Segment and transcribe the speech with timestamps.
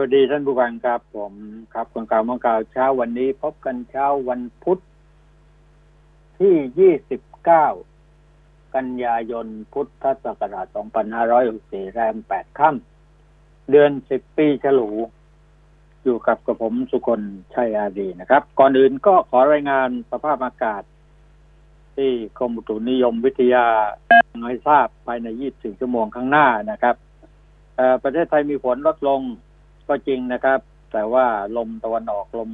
[0.00, 1.32] วัสดีท่านผู้ฟังครับ ผม
[1.74, 4.78] ครับคนกล่าวมากล่าวเช้าวันนี้ พบกันเช้าวันพุธ
[6.38, 10.66] ที่ 29 กันยายนพุทธศักราช
[11.30, 14.90] 2564 แรม 8 ค่ำเดือน 10 ปีฉลู
[16.04, 17.20] อยู่กับกระผมสุคน
[17.54, 20.82] ชัยอาดีนะครับ ก่อนอื่นก็ขอรายงานสภาพอากาศ
[21.96, 23.66] ที่กรมอุตุนิยมวิทยา
[24.48, 26.96] ให้ทราบภายใน 24 ชั่วโมงข้างหน้านะครับ
[28.02, 29.22] ประเทศไทยมีฝนลดลง
[29.88, 30.60] ก็จริงนะครับ
[30.92, 31.26] แต่ว่า
[31.56, 32.50] ลมตะวันออกลม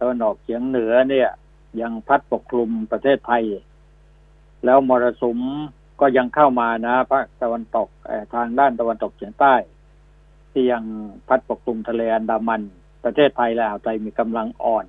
[0.00, 1.30] ตะวันออกเฉียงเหนือเนี่ย
[1.80, 3.44] ยังพัดปกคลุมประเทศไทย
[4.64, 5.40] แล้วมรสุม
[6.00, 7.88] ก็ยังเข้ามานะภาคตะวันตก
[8.34, 9.54] ทางด้านตะวันตกเฉียงใต้
[10.52, 10.84] ที่ยัง
[11.28, 12.62] พัดปกคลุมทะเลอันดามัน
[13.04, 14.86] ประเทศไทยและอ่าวไทยมีกำลังอ่อน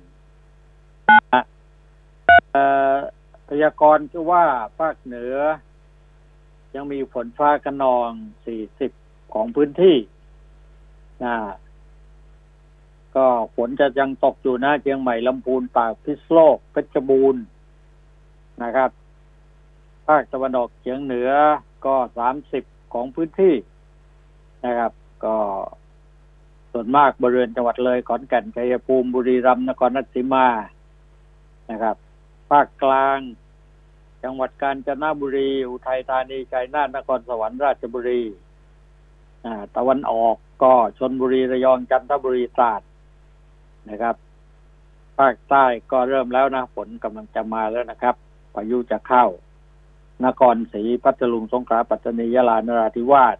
[3.48, 4.44] พยากรณ์คือว่า
[4.78, 5.36] ภาคเหนือ
[6.74, 8.10] ยังมีฝนฟ้าขนอง
[8.72, 9.96] 40 ของพื้นที่
[11.22, 11.34] นะ
[13.16, 17.42] ก็ฝนจะยังตกอยู่นะเชียงใหม่ลำพูนปากพิษโลกเพชรบูรณ์
[18.62, 18.90] นะครับ
[20.06, 21.30] ภาคตะวันออกเฉียงเหนือ
[21.86, 23.54] ก็สามสิบของพื้นที่
[24.66, 24.92] นะครับ
[25.24, 25.36] ก็
[26.72, 30.46] ส่วนมากบริเวณจังหวัดเลยขอนแก่นชัยภูมิบุรีรัมย์นครราชสีมา
[31.70, 31.96] นะครับ
[32.50, 33.18] ภาคกลาง
[34.24, 38.22] จังหวัดกาญจนบุรี อุทัยธานีชัยนาทนครสวรรค์ราชบุรี
[39.76, 42.82] ตะวันออก ก็ชนบุรีระยองจันทบุรีตราด
[43.90, 44.16] นะครับ
[45.18, 48.14] ภาคใต้ก็เริ่มแล้วนะฝนกำลังจะมาแล้วนะครับ
[48.54, 49.26] พายุจะเข้า
[50.26, 53.36] นครศรีพัทลุงสงขลาปัตตานียะลานราธิวาส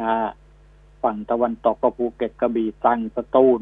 [0.00, 0.12] นะ
[1.02, 3.60] ฝั่งตะวันตกก็ภูเก็ตกระบี่ตรังสตูล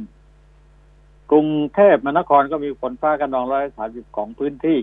[1.30, 4.78] กรุงเทพมหานครก็มีฝนฟ้ากันนองร้อยสามสิบของพื้นที่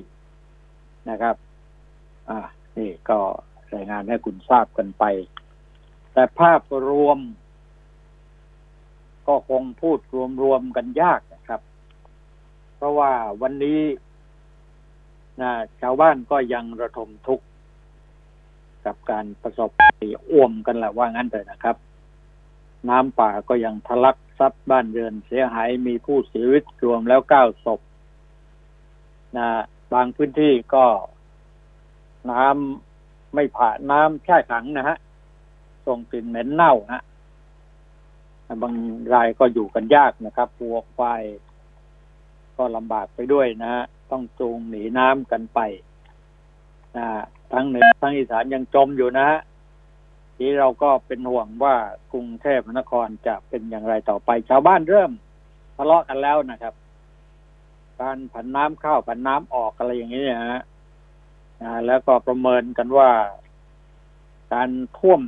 [1.09, 1.36] นะครับ
[2.30, 2.39] อ่า
[2.78, 3.20] นี่ก็
[3.73, 5.04] รายงานให้คุณทราบกันไป
[6.14, 7.20] แต่ภาพรวม
[9.27, 9.99] ก็คงพูด
[10.43, 11.61] รวมๆกันยากนะครับ
[12.75, 13.81] เพราะว่าวันนี้
[15.41, 17.45] นะชาวบ้านก็ยังระทมทุกข์
[18.86, 21.75] กับการประสบภัยอ้วมกันแหละว่างั้นเลยนะครับ
[22.89, 27.80] น้ำป่าก็ยังทะลักซัดบ้านเรือนเสียหายมีผู้เสียชีวิตรวมแล้วเก้าศพ
[29.37, 29.48] นะ
[29.93, 30.86] บางพื้นที่ก็
[32.31, 34.98] น้ำไม่ผ่านน้ำแช่ขังนะฮะ
[35.87, 37.03] ส่งกลิ่นเหม็นเน่าฮะ
[38.61, 38.73] บาง
[39.14, 41.23] รายก็อยู่กันยากนะครับปัวควาย
[42.58, 45.59] ก็ลำบากไปด้วยนะฮะต้องจูงหนีน้ำกันไป
[46.97, 47.08] นะ
[47.53, 49.39] ทั้งเหนือทั้งอีสานยังจมอยู่นะฮะ
[50.37, 51.75] ที่เราก็เป็นห่วงว่า
[52.11, 55.11] กรุงเทพมหานครจะเป็นอย่างไรต่อไป ชาวบ้านเริ่ม
[55.77, 56.73] ทะเลาะกันแล้วนะครับ
[58.02, 60.61] การผันน้ำเข้าผันน้ำออกอะไรอย่างนี้นะฮะ
[61.87, 63.09] แล้วก็ประเมินกันว่า
[64.53, 65.21] การท่วม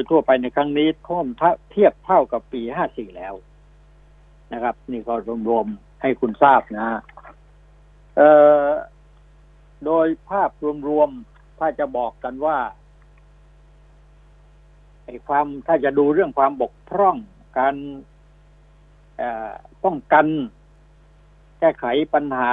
[0.00, 1.26] ยทั่วไปในครั้งนี้ท่วม
[1.70, 3.34] เทียบเท่ากับปีห้าสี่แล้ว
[4.52, 5.14] นะครับ นี่ก็
[5.48, 6.86] รวมๆให้คุณทราบนะ
[8.16, 8.30] เอ่
[8.66, 8.68] อ
[9.84, 10.50] โดยภาพ
[10.88, 12.58] รวมๆถ้าจะบอกกันว่า
[15.04, 17.16] ไอ้ความถ้าจะดูเรื่องความบกพร่อง
[17.58, 17.74] การ
[19.84, 20.26] ป้องกัน
[21.58, 21.84] แก้ไข
[22.14, 22.52] ปัญหา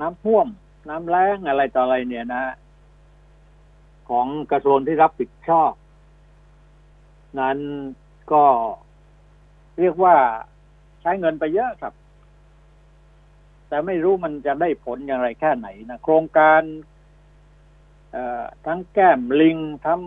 [0.00, 0.46] น้ำท่วม
[0.88, 2.44] น้ำแล้งอะไรต่ออะไรเนี่ยนะ
[4.08, 5.72] ของกระทรวงที่รับผิดชอบ
[7.40, 7.58] นั้น
[8.32, 8.44] ก็
[9.78, 10.16] เรียกว่า
[11.00, 11.94] ใช้เงินไปเยอะครับ
[13.68, 16.62] แต่ไม่รู้มันจะได้ผลอย่างไรแค่ไหนนะโครงการ
[18.66, 20.00] ทั้งแก้มลิงทั้ง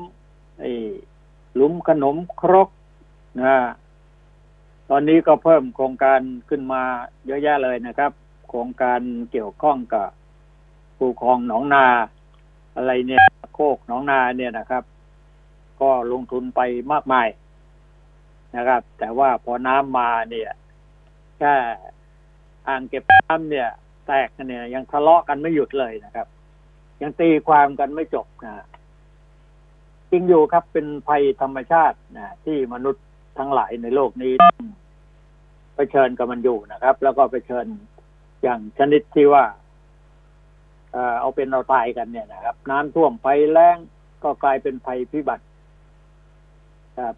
[1.56, 2.70] หลุมขนมครก
[3.42, 3.58] นะ
[4.90, 6.84] ตอนนี้ก็เพิ่มโครงการขึ้นมา
[7.26, 8.12] เยอะแยะเลยนะครับ
[8.50, 9.00] โครงการ
[9.32, 10.08] เกี่ยวข้องกับ
[10.98, 11.86] ปูคลองหนองนา
[12.76, 13.24] อะไรเนี่ย
[13.54, 14.84] โคกหนองนาเนี่ยนะครับ
[15.82, 16.62] ก็ลงทุนไป
[16.92, 17.28] มากมาย
[18.58, 20.50] นะครับ แต่ว่าพอน้ำมาเนี่ย
[21.38, 21.54] แค่
[22.68, 23.70] อ่างเก็บน้ำเนี่ย
[24.08, 26.28] แตกเนี่ย ยังทะเลาะกันไม่หยุดเลยนะครับ
[27.02, 28.66] ยังตีความกันไม่จบนะ
[30.12, 33.06] จริงอยู่ครับเป็นภัยธรรมชาตินะที่มนุษย์
[33.38, 34.34] ทั้งหลายในโลกนี้
[35.76, 37.66] ไปเชิญกับมันอยู่นะครับ แล้วก็ไปเชิญ
[38.44, 39.44] อย่างชนิดที่ว่า
[41.20, 43.78] เอาเป็นเราตายกันเนี่ยนะครับ น้ำท่วมไฟแรง
[44.24, 45.46] ก็กลายเป็นภัยพิบัติ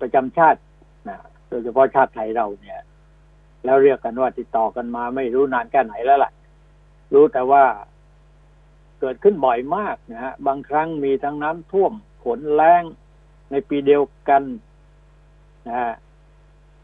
[0.02, 0.60] ประจำชาติ
[1.08, 1.18] นะ
[1.50, 2.80] โดยเฉพาะชาติไทยเราเนี่ย
[3.66, 6.32] แล้วเรียกกันว่าติดต่อกันมาไม่รู้นานแค่ไหนแล้วล่ะ
[7.14, 7.64] รู้แต่ว่า
[9.00, 11.94] เกิดขึ้นบ่อยมากนะฮะบางครั้งมีทั้งน้ำท่วม
[12.24, 12.84] ฝนแรง
[13.52, 14.44] ในปีเดียวกัน
[15.68, 15.92] นะฮะ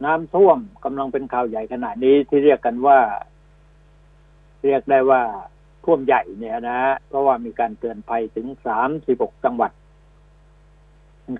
[0.05, 2.99] น้ำท่วมกำลังเป็นข่าวใหญ่ขนาดนี้ที่เรียกกันว่า
[4.65, 5.21] เรียกได้ว่า
[5.83, 9.71] ท่วมใหญ่เนี่ยนะเพราะว่ามีการเตือนภัยถึงสามสิบหกจังหวัด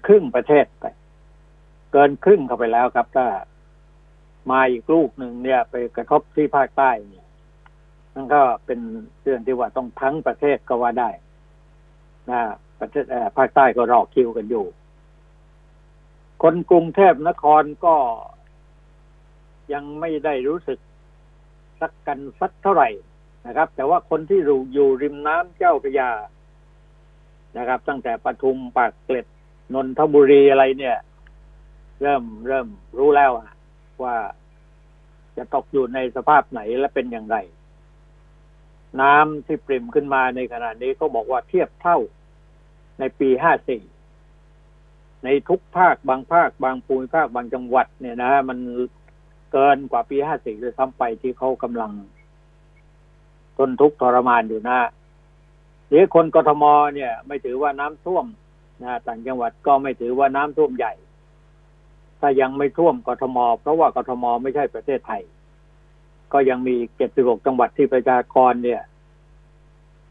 [0.07, 0.85] ครึ่งประเทศไป
[1.95, 3.27] กินครึ่งเข้าไปแล้วครับถ้า
[4.51, 7.25] มาอีกลูกหนึ่งเนี่ย ไปกระทบที่ภาคใต้เนี่ย
[8.13, 8.79] นั่นก็เป็น
[9.21, 11.09] เรื่องที่ว่าต้องทั้งประเทศก็ว่าได้
[12.31, 12.41] นะ
[12.79, 13.05] ประเทศ
[13.37, 14.65] ภาคใต้ก็รอคิวกันอยู่
[16.43, 17.95] คนกรุงเทพนครก็
[19.73, 20.79] ยังไม่ได้รู้สึก
[21.79, 22.89] สักกันสักเท่าไหร่
[23.47, 26.09] นะครับ แต่ว่าคนที่อยู่อยู่ริมน้ำเจ้าพระยา
[27.57, 29.27] นะครับ ตั้งแต่ปทุมปากเกร็ด
[29.73, 30.97] นนทบุรีอะไรเนี่ย
[32.01, 33.31] เริ่มเริ่มรู้แล้ว
[34.03, 34.15] ว่า
[35.37, 37.37] จะตกอยู่ในสภาพไหนและเป็นอย่างไร
[39.01, 41.97] น้ำที่ปริมขึ้นมาในขณะนี้ก็บอกว่าเทียบเท่า
[42.99, 43.83] ในปีห้าสี่
[45.23, 48.57] ในทุกภาคบางภาค บางภูมิภาคบางจังหวัดเนี่ยนะมัน
[49.51, 51.91] เกินกว่าปีห้าสี่เลยซ้ำไปที่เขากำลัง
[53.57, 54.79] ทนทุกข์ทรมานอยู่นะ
[55.87, 56.63] หรือคนกทม
[56.95, 58.25] เนี่ย ไม่ถือว่าน้ำท่วม
[58.83, 60.93] นะต่างจังหวัดก็ไม่ถือว่าน้ำท่วมใหญ่
[62.27, 65.23] ถ้ายังไม่ท่วมกทม เพราะว่ากทมไม่ใช่ประเทศไทย
[66.33, 68.81] ก็ยังมีเจ็ดสิบหกจังหวัดที่ประชากรเนี่ย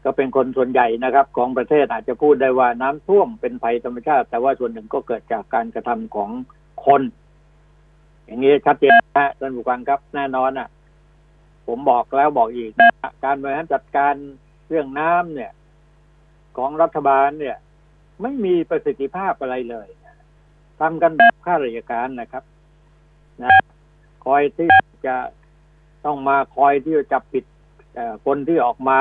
[0.03, 6.29] ก็เป็นคนส่วนใหญ่นะครับ ของประเทศอาจจะพูดได้ว่าน้ำท่วมเป็นภัยธรรมชาติ แต่ว่าส่วนหนึ่งก็เกิดจากการกระทำของ
[6.85, 7.01] คน
[8.25, 10.67] อย่างนี้ชัดเจนนะท่านผู้ฟังครับแน่นอนอะ
[11.67, 12.71] ผมบอกแล้วบอกอีก
[13.23, 14.13] การบริหารจัดการ
[14.69, 15.51] เรื่องน้ำเนี่ย
[16.57, 17.57] ของรัฐบาลเนี่ย
[18.21, 19.87] ไม่มีประสิทธิภาพอะไรเลย
[20.79, 22.43] ทำกันแบบข้าราชการนะครับ
[23.43, 23.51] นะ
[24.25, 24.69] คอยที่
[25.05, 25.15] จะ
[26.05, 27.45] ต้องมาคอยที่จะจับปิด
[28.25, 28.99] คนที่ออกมา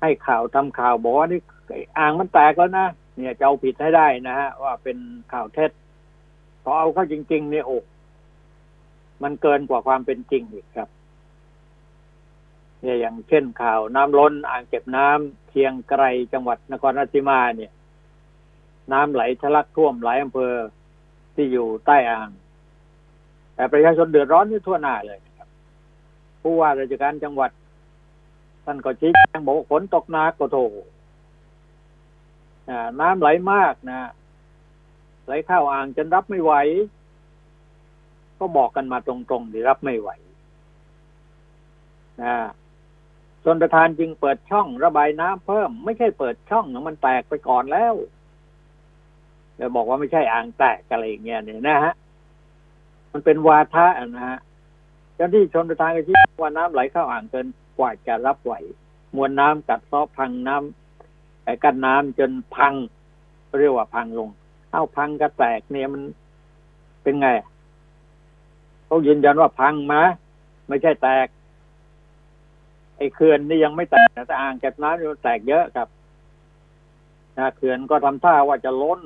[0.00, 1.40] ให้ข่าวทำข่าวบอกว่านี่
[1.98, 2.86] อ่างมันแตกแล้วนะ
[3.16, 4.98] เนี่ยจะเอาผิดให้ได้นะฮะว่าเป็น
[5.32, 5.70] ข่าวเท็จ
[6.62, 7.78] พอเอาเข้าจริง ๆ เนี่ยโอ้
[9.22, 10.88] มันเกินกว่าความเป็นจริงอีกครับ
[12.82, 16.02] เนี่ยอย่างเช่นข่าวน้ำล้น อ่างเก็บน้ำเชียงไกร
[16.32, 17.72] จังหวัดนครราชสีมาเนี่ย
[18.92, 20.54] น้ำไหลทะลักท่วมหลายอำเภอ
[21.34, 22.30] ที่อยู่ใต้อ่าง
[23.54, 25.48] แต่ประชาชนเดือดร้อนที่ทั่วหน้าเลยครับ
[26.42, 27.50] ผู้ว่าราชการจังหวัด
[28.64, 30.58] ท่านก็ชี้แจงบอกฝนตกหนักก็โถ
[33.00, 34.10] น้ำไหลมากนะ
[35.26, 36.52] ไหลเข้าอ่างจนรับไม่ไหว
[38.38, 40.10] ก็บอกกันมาตรงๆที่รับไม่ไหว
[42.22, 42.34] นะ
[43.44, 47.94] ชนประธานจึงเปิดช่องระบายน้ำเพิ่ม ไม่ใช่เปิดช่องมันแตกไปก่อนแล้ว
[49.58, 51.94] จะบอกว่าไม่ใช่อ่างแตกอะไรอย่างเงี้ยเนี่ยนะฮะ
[53.12, 54.38] มันเป็นวาทะนะฮะ
[55.14, 57.46] เจ้าที่ชนประธานก็ชี้ว่าน้ำไหลเข้าอ่างเกิน
[57.78, 58.54] กว่าจะรับไหว
[59.16, 62.74] มวลน้ำกัดซอพังน้ำไอ้กันน้ำจนพัง
[63.58, 64.28] เรียกว่าพังลง
[64.70, 66.02] เอ้าพังก็แตกเนี่ยมัน
[67.02, 67.28] เป็นไง
[68.86, 70.02] เขายืนยันว่าพังมา
[70.68, 71.26] ไม่ใช่แตก
[72.96, 75.88] ไอ้เขื่อนนี่ยังไม่แตกแต่อ่างเก็บน้ำมันแตกเยอะครับ
[77.38, 79.00] นะเขื่อนก็ทำท่าว่าจะล้น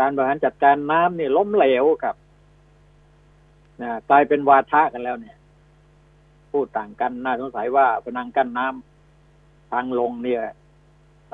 [0.00, 2.16] การบริหารจัดการน้ำนี่ล้มเหลวครับ
[3.82, 5.36] นะกลายเป็นวาทะกันแล้วเนี่ย
[6.52, 10.40] พูดต่างกันน่าสงสัยว่าพนังกั้นน้ำทางลงเนี่ย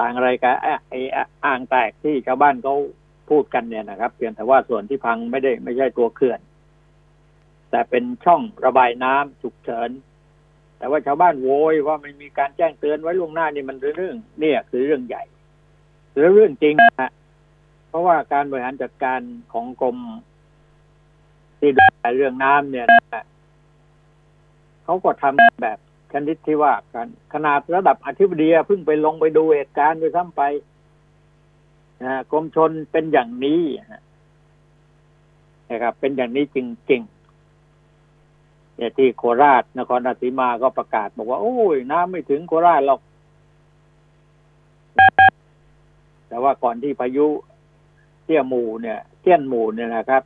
[0.00, 0.54] ต่างอะไรกัน
[0.90, 1.00] ไอ้
[1.44, 2.74] อ่างแตกที่ชาวบ้านเขา
[3.30, 6.40] พูดกันเนี่ยนะครับ เพียงแต่ว่าส่วนที่พังไม่ได้ไม่ใช่ตัวเขื่อน
[7.70, 9.90] แต่เป็นช่องระบายน้ำฉุกเฉิน
[10.78, 15.24] แต่ว่าชาวบ้านโวยว่ามันมีการแจ้งเตือนไว้ล่วงหน้านี่มันเรื่องเนี่ยคือเรื่องใหญ่
[16.12, 17.10] หรือเรื่องจริงนะ
[17.96, 19.20] ราะว่าการบริหารจัดการ
[19.52, 19.96] ของกรม
[21.58, 22.86] ที่ดูแลเรื่องน้ำเนี่ย
[24.84, 25.78] เขาก็ทำแบบ
[26.12, 30.42] ชนิดที่ว่ากันขนาดระดับอธิบดีเพิ่งไปลงไปดูเหตุการณ์ไปซ้ำไป
[32.02, 33.62] นะกรมชนเป็นอย่างนี้
[35.70, 36.58] นะครับ เป็นอย่างนี้จ
[36.90, 43.00] ริงๆเนี่ยที่โคราชนครราชสีมาก็ประกาศ บอกว่า โอ้ยน้ำไม่ถึงโคราชหรอก
[46.28, 47.26] แต่ว่าก่อนที่พายุ
[48.26, 50.22] เตี้ยหมู่เนี่ยเตี้ยนหมู่เนี่ยนะครับ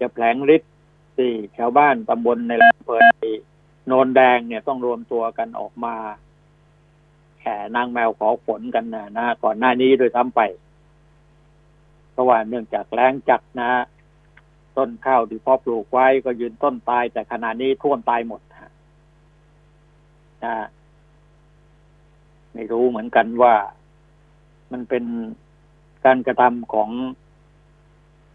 [0.00, 0.72] จะแผลงฤทธิ์
[1.16, 3.00] ที่ชาวบ้านตำบลในอำเภอ
[3.86, 5.94] โนนแดงเนี่ยต้องรวมตัวกันออกมา
[7.40, 10.40] แข่นางแมวขอฝนกันนะนะก่อนหน้านี้โดยทั้งไป
[12.12, 13.70] เพราะว่าเนื่องจากแรงจัดนะ
[14.76, 18.70] ต้นข้าวที่พ่อปลูกไว้ก็ยืนต้นตาย แต่ขณะนี้ท่วมตายหมดนะ
[22.52, 23.54] ไม่รู้เหมือนกันว่า
[24.72, 25.04] มันเป็น
[26.06, 26.90] การกระทำของ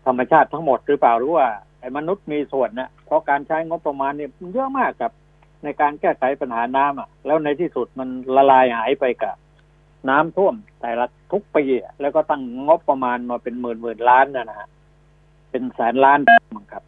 [0.05, 1.47] ธรรมชาติทั้งหมดหรือเปล่าหรือว่า
[1.79, 5.11] ไอ้มนุษย์มีส่วนนะเพราะการใช้งบประมาณเนี่ยเยอะมากกับ
[5.63, 9.35] ในการแก้ไขปัญหาน้ำอะ แล้วในที่สุดมันละลายหายไปกับ
[10.09, 11.63] น้ำท่วมแต่ละทุกปี
[12.01, 14.69] แล้วก็ตั้งงบประมาณมาเป็นหมื่นหมื่นล้านนะฮะ
[15.51, 16.19] เป็นแสนล้าน
[16.55, 16.83] มั้งครับ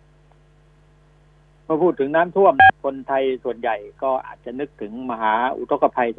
[1.65, 2.53] เมื่อพูดถึงน้ำท่วม
[2.85, 6.17] คนไทยส่วนใหญ่ก็อาจจะนึกถึงมหาอุทกภัย 2554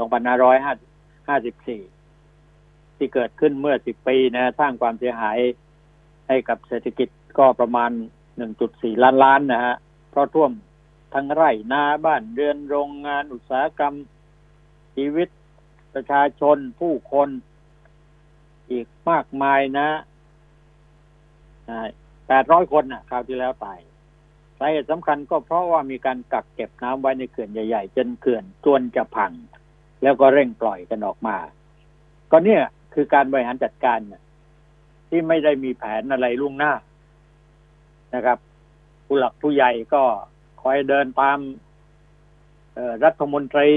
[2.97, 5.39] ที่เกิดขึ้นเมื่อ10ปีนะสร้างความเสียหาย
[6.29, 7.09] ให้กับเศรษฐกิจ
[7.39, 7.91] ก็ประมาณ
[8.47, 9.77] 1.4ล้านล้านนะฮะ
[10.11, 10.53] เพราะท่วม
[11.15, 13.95] ทั้งไร่นาบ้านเรือนโรงงานอุตสาหกรรม
[14.97, 15.29] ชีวิต
[15.95, 17.29] ประชาชนผู้คน
[18.71, 19.89] อีกมากมายนะ
[22.29, 23.79] แปดร้อยคนนะคราวที่แล้วตาย
[24.59, 29.33] สาเหตุสำคัญก็เพราะว่ามีการกักเก็บน้ำไว้ในเขื่อนใหญ่ ๆ จนเขื่อนจวนจะพัง
[30.03, 31.37] แล้วก็เร่งปล่อยกันออกมา
[32.31, 32.63] ก็เนี่ย
[32.95, 33.99] คือการบริหารจัดการ
[35.09, 36.73] ที่ไม่ได้มีแผนอะไรล่วงหน้า
[38.15, 38.39] นะครับ
[39.07, 40.03] ผู้หลักผู้ใหญ่ก็
[40.63, 41.39] คอยเดินตาม
[43.05, 43.69] รัฐมนตรี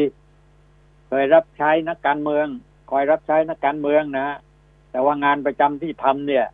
[1.08, 2.48] เคยรับใช้นักการเมือง
[2.92, 4.28] คอยรับใช้นักการเมืองนะ
[4.92, 6.46] แต่ว่างานประจำที่ทำเนี่ย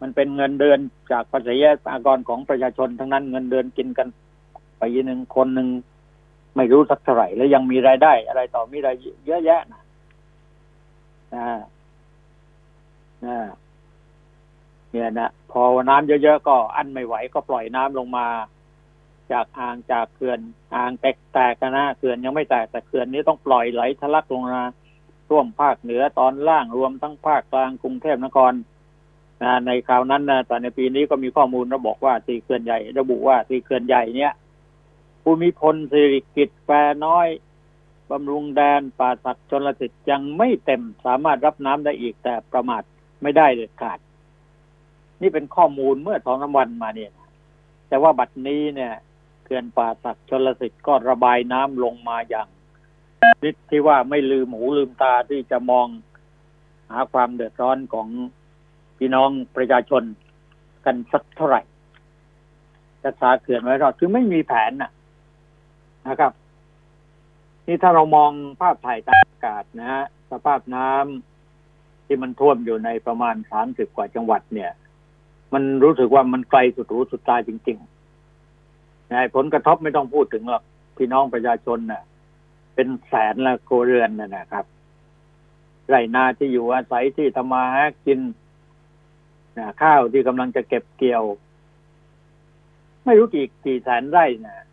[0.00, 0.78] มันเป็นเงินเดือน
[1.12, 1.56] จากภาษี
[1.92, 4.08] อากรของประชาชนทั้งนั้นเงินเดือนกินกัน
[4.78, 5.68] ไปหนึ่งคนหนึ่ง
[6.56, 8.90] ไม่รู้สักเท่าไหร่แล้วยังมีรายได้ อะไรต่อมีอะไร
[9.26, 9.82] เยอะแยะนะ
[11.34, 11.44] นะ
[13.22, 18.26] เนี่ยนะพอน้ำเยอะๆก็อันไม่ไหวก็ปล่อยน้ำลงมา
[19.32, 20.40] จากอ่างจากเขื่อน
[20.74, 24.64] อ่างแตกแตกนะเขื่อนยังไม่แตกแต่เขื่อนนี้ต้องปล่อยไหลทะลักลงมา
[25.28, 28.52] ท่วมภาคเหนือตอนล่างรวมทั้งภาคกลางกรุงเทพนคร
[29.42, 34.32] นะในคราวนั้นนะแต่ในปีนี้ก็มีข้อมูลระบอกว่าสีเขื่อนใหญ่ ระบุว่าสีเขื่อนใหญ่เนี่ย
[35.22, 36.70] ภูมิพลสิริกิตแฟ
[37.06, 37.28] น้อย
[38.10, 42.82] บำรุงแดนป่าสักชนลสิทธิ์ยังไม่เต็มสามารถรับน้ำได้อีกแต่ประมาท
[43.22, 43.98] ไม่ได้เด็ดขาด
[45.22, 47.12] นี่เป็นข้อมูลเมื่อสองสาวันมาเนี่ย
[47.88, 48.92] แต่ว่าบัดนี้เนี่ย
[49.44, 52.48] เขื่อนป่าสักชนลสิทธิ์ก็ระบายน้ำลงมาอย่าง
[53.42, 55.86] นิดที่ว่าไม่ลืมหูลืมตาที่จะมอง
[56.90, 58.08] หาความเดือดร้อนของ
[58.98, 60.02] พี่น้องประชาชน
[60.84, 61.62] กันสักเท่าไหร่
[63.02, 64.90] จะสาเขื่อนไว้รอดคือไม่มีแผนนะ
[66.08, 66.32] นะครับ
[67.66, 71.27] นี่ถ้าเรามองภาพถ่ายทางอากาศนะฮะสภาพน้ำ
[72.08, 74.70] ที่มันท่วมอยู่ในประมาณสามสิบกว่าจังหวัดเนี่ย
[75.54, 80.62] มันรู้สึกว่ามันไกลสุดหูสุดตาจริงๆนะผลกระทบไม่ต้องพูดถึงหรอก
[80.96, 82.02] พี่น้องประชาชนน่ะ
[82.74, 84.64] เป็นแสนละโคเรือนนะนะครับ
[85.88, 88.20] ไรนาที่อยู่อาศัยที่ทำมาหากิน
[89.58, 91.24] นะข้าวที่กำลังจะเก็บเกี่ยว
[93.04, 94.66] ไม่รู้กี่กี่แสนไร่นะ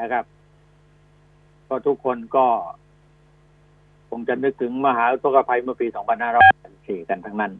[0.00, 0.24] นะครับ
[1.68, 2.46] ก็ทุกคนก็
[4.10, 5.86] คงจะนึกถึงมหาตุกภัยเมื่อปี
[6.48, 7.52] 2504กันทั้งนั้น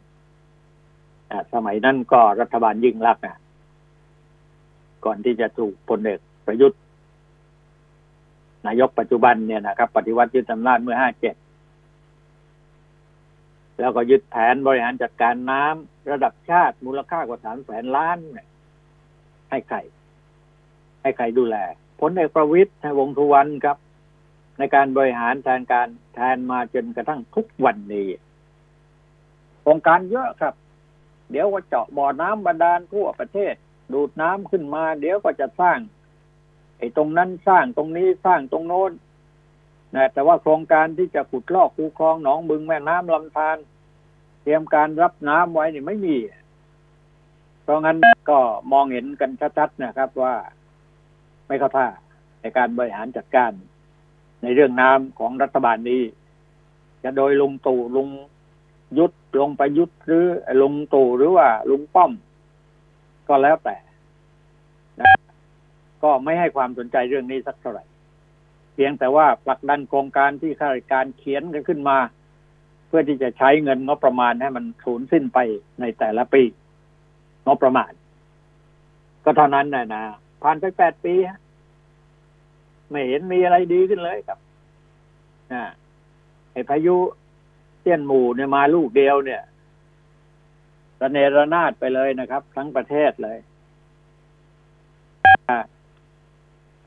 [1.53, 3.39] สมัยนั้นก็รัฐบาลยิ่งรักนะ
[5.05, 6.79] ก่อนที่จะถูกพลเอกประยุทธ์
[8.67, 11.35] นายกปัจจุบันเนี่ยนะครับ ปฏิวัติยึดอำนาจเมื่อห้าเจ็ด
[13.79, 18.17] แล้วก็ยึดแผนบริหารจัดการน้ำระดับชาติมูลค่ากว่าสามแสนล้าน
[19.49, 19.77] ให้ใคร
[21.01, 21.55] ให้ใครดูแล
[22.01, 23.77] ผลเอกประวิตยวงทุวันครับ
[24.57, 28.07] ในการบริหารแทนการแทนมาจนกระทั่งทุกวันนี้
[29.61, 30.53] โครงการเยอะครับ
[31.31, 33.53] เดี๋ยวก็เจาะบ่อน้ำบาดาลทั่วประเทศ
[33.93, 35.79] ดูดน้ำขึ้นมา เดี๋ยวก็จะสร้าง
[36.77, 38.91] ไอ้ตรงนั้นสร้างตรงนี้สร้างตรงโน้น
[39.95, 43.57] นะแต่ว่าโครงการที่จะขุดลอกคูคลองหนองบึงแม่น้ำลำธาร
[44.41, 46.17] เตรียมการรับน้ำไว้นี่ไม่มี
[47.63, 47.97] เพราะงั้น
[48.29, 48.39] ก็
[48.71, 50.35] มองเห็นกันชัดๆนะครับว่า
[51.47, 51.87] ไม่เข้าท่า
[52.41, 53.51] ในการบริหารจัดการ
[54.41, 56.01] ในเรื่องน้ำของรัฐบาลนี้
[57.03, 58.09] จะโดยลุงตู่ลุง
[58.97, 60.25] ยุดลงไปยุดหรือ
[60.61, 62.11] ลุงตู่หรือว่าลุงป้อม
[63.27, 63.77] ก็แล้วแต่
[66.03, 67.83] ก็ไม่ให้ความสนใจเรื่องนี้สักเท่าไหร่
[68.73, 71.97] เพียงแต่ว่าผลักดันโครงการที่ข้าราชการเขียนกันขึ้นมา
[72.87, 75.39] เพื่อที่จะใช้เงินงบประมาณให้มันสูญสิ้นไป
[75.79, 76.43] ในแต่ละปี
[77.47, 77.91] งบประมาณ
[79.23, 80.03] ก็เท่านั้นนะนะ
[80.43, 81.39] ผ่านไปแปดปีฮะ
[82.89, 84.39] ไม่เห็นมีอะไรดีขึ้นเลยครับ
[85.53, 85.63] นะ
[86.51, 86.95] ไอ้พายุ
[87.81, 89.41] เตี้ยนหมู่เนี่ยมาลูกเดียวเนี่ย
[91.01, 93.37] ระเนระนาดไปเลยนะครับ ทั้งประเทศเลย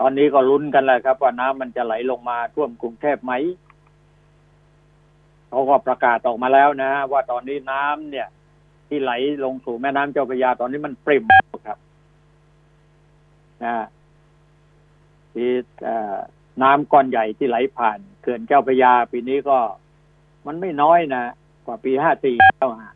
[0.00, 3.32] ตอนนี้ก็ลุ้นกันแล้วครับ ว่าน้ำมันจะไหลลงมาท่วมกรุงเทพไหม
[5.48, 8.28] เขาก็ประกาศออกมาแล้วนะว่าตอนนี้น้ำเนี่ย
[8.88, 9.12] ที่ไหล
[9.44, 11.24] ลงสู่แม่น้ำเจ้าพระยาตอนนี้มันปริ่ม
[11.66, 11.78] ครับ
[13.64, 13.74] นะ
[15.34, 15.50] ที่
[16.62, 19.58] น้ำก้อนใหญ่ที่ไหลผ่านเขื่อนเจ้าพระยาปีนี้ก็
[20.46, 21.22] มันไม่น้อยนะ
[21.66, 22.94] กว่าปีห้าสี่แล้วฮะ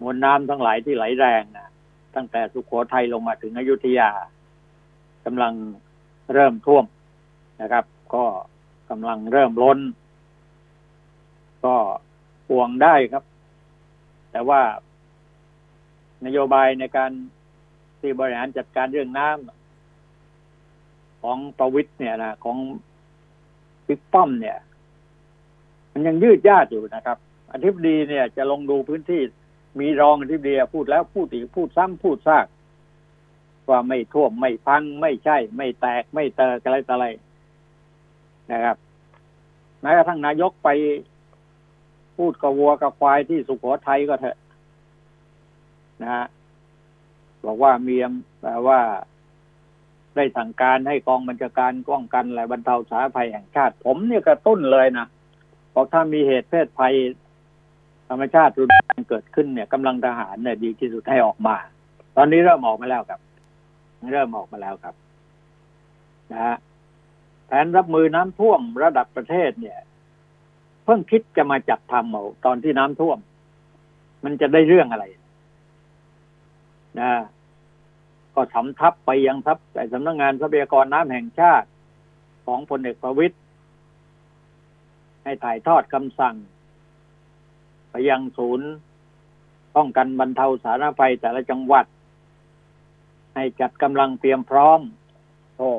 [0.00, 1.68] มวลน้ำทั้งหลายที่ไหลแรงนะ
[2.14, 4.10] ตั้งแต่สุขโขทัยลงมาถึงอยุธยา
[5.24, 5.52] กำลัง
[6.34, 6.84] เริ่มท่วม
[7.60, 8.24] นะครับ ก็
[8.90, 9.78] กำลังเริ่มล้น
[11.64, 11.76] ก็
[12.48, 13.24] ห่วงได้ครับ
[14.32, 14.62] แต่ว่า
[16.26, 17.10] นโยบายในการ
[18.00, 19.59] ที่บริหารจัดการเรื่องน้ำ
[21.22, 22.56] ของประวิทย์เนี่ยนะของ
[23.86, 24.58] ปิ๊กป้อมเนี่ย
[25.92, 27.18] มันยังยืดยาดอยู่นะครับ
[27.52, 29.22] อธิบดีเนี่ยจะลงดูพื้นที่
[29.80, 32.46] มีรองที่เดีพูดแล้วพูดอีกพูดซ้ำพูดซาก
[33.68, 37.06] ว่าไม่ท่วมไม่พังไม่ใช่ ไม่แตกไม่เตออะไรต่ออะไร
[38.52, 38.76] นะครับ
[39.80, 40.68] แม้กระทั่งนายกไป
[42.16, 44.38] พูดกับวัวกับควายที่สุโขทัยก็เถอะ
[46.02, 46.26] นะฮะ
[47.44, 47.96] บอกว่ามี
[48.40, 48.80] แปลว่า
[50.16, 55.06] ได้สั่งการให้กองบัญชาการป้องกันและบรรเทาสาธารณภัยแห่งชาติ ผมเนี่ยกระตุ้นเลยนะ
[55.74, 56.94] บอกถ้ามีเหตุเพศภัย
[58.08, 61.56] ธรรมชาติรุนแรงเกิดขึ้นเนี่ยกำลังทหารเนี่ยดีที่สุดให้ออกมา
[62.16, 63.20] ตอนนี้เริ่มออกมาแล้วครับ
[64.12, 64.94] เริ่มออกมาแล้วครับ
[66.32, 66.56] นะฮะ
[67.46, 69.78] แผนรับมือน้ำท่วมระดับประเทศเนี่ย
[70.84, 73.18] เพิ่งคิดจะมาจัดทำเอาตอนที่น้ำท่วม
[74.24, 75.04] มันจะได้เรื่องอะไร
[77.00, 77.10] นะ
[78.34, 81.68] ก็สำทับไปยังทับแต่สำนักงงานทรัพยากรน้ำแห่งชาติ
[82.46, 83.36] ของพลเอกประวิตย
[85.24, 86.34] ให้ถ่ายทอดคำสั่ง
[87.90, 88.68] ไปยังศูนย์
[89.76, 91.86] ป้องกันบรรเทาสาธารณภัยแต่ละจังหวัด
[93.34, 94.80] ให้จัดกำลังเตรียมพร้อม
[95.56, 95.70] โอ้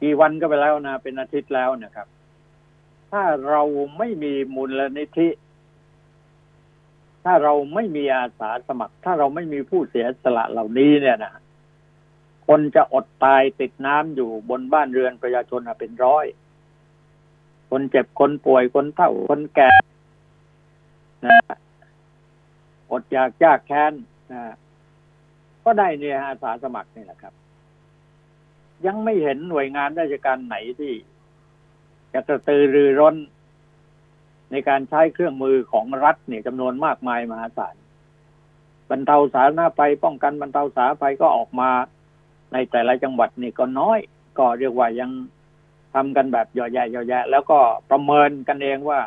[0.00, 2.08] กี่วันก็ไปแล้วนะ เป็นอาทิตย์แล้วนะครับ
[3.12, 3.62] ถ้าเรา
[3.98, 5.28] ไม่มีมูลนิธิ
[7.26, 11.34] ถ้าเราไม่มีอาสาสมัคร ถ้าเราไม่มีผู้เสียสละเหล่านี้เนี่ยนะ
[12.46, 16.26] คนจะอดตายติดน้ำอยู่บนบ้านเรือนประชาชนเป็นร้อย
[17.70, 19.70] คนเจ็บคนป่วยคนเฒ่าคนแก่
[21.26, 21.38] นะ
[22.90, 23.92] อดอยากยากแค้น
[24.32, 24.42] นะ
[25.64, 27.34] ก็ได้เนี่ยอาสาสมัครนี่แหละครับ
[28.86, 30.92] ยังไม่เห็นหน่วยงานราชการไหนที่
[32.12, 33.16] จะกระตือรือร้น
[34.50, 37.74] ในการใช้เครื่องมือของรัฐเนี่ยจำนวนมากมายมหาศาล
[38.90, 41.70] บรรเทาสาธารณภัยป้องกันบรรเทาสาธารณภัยก็ออกมา
[42.52, 43.98] ในแต่ละจังหวัดนี่ก็น้อย
[44.38, 45.10] ก็เรียกว่ายัง
[45.94, 47.58] ทำกันแบบย่อแย่ย่อแย่แล้วก็
[47.90, 49.00] ประเมินกันเองว่า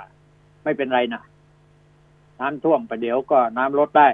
[0.64, 1.24] ไม่เป็นไรนะ
[2.40, 4.08] น้ำท่วมประเดี๋ยวก็น้ำลดได้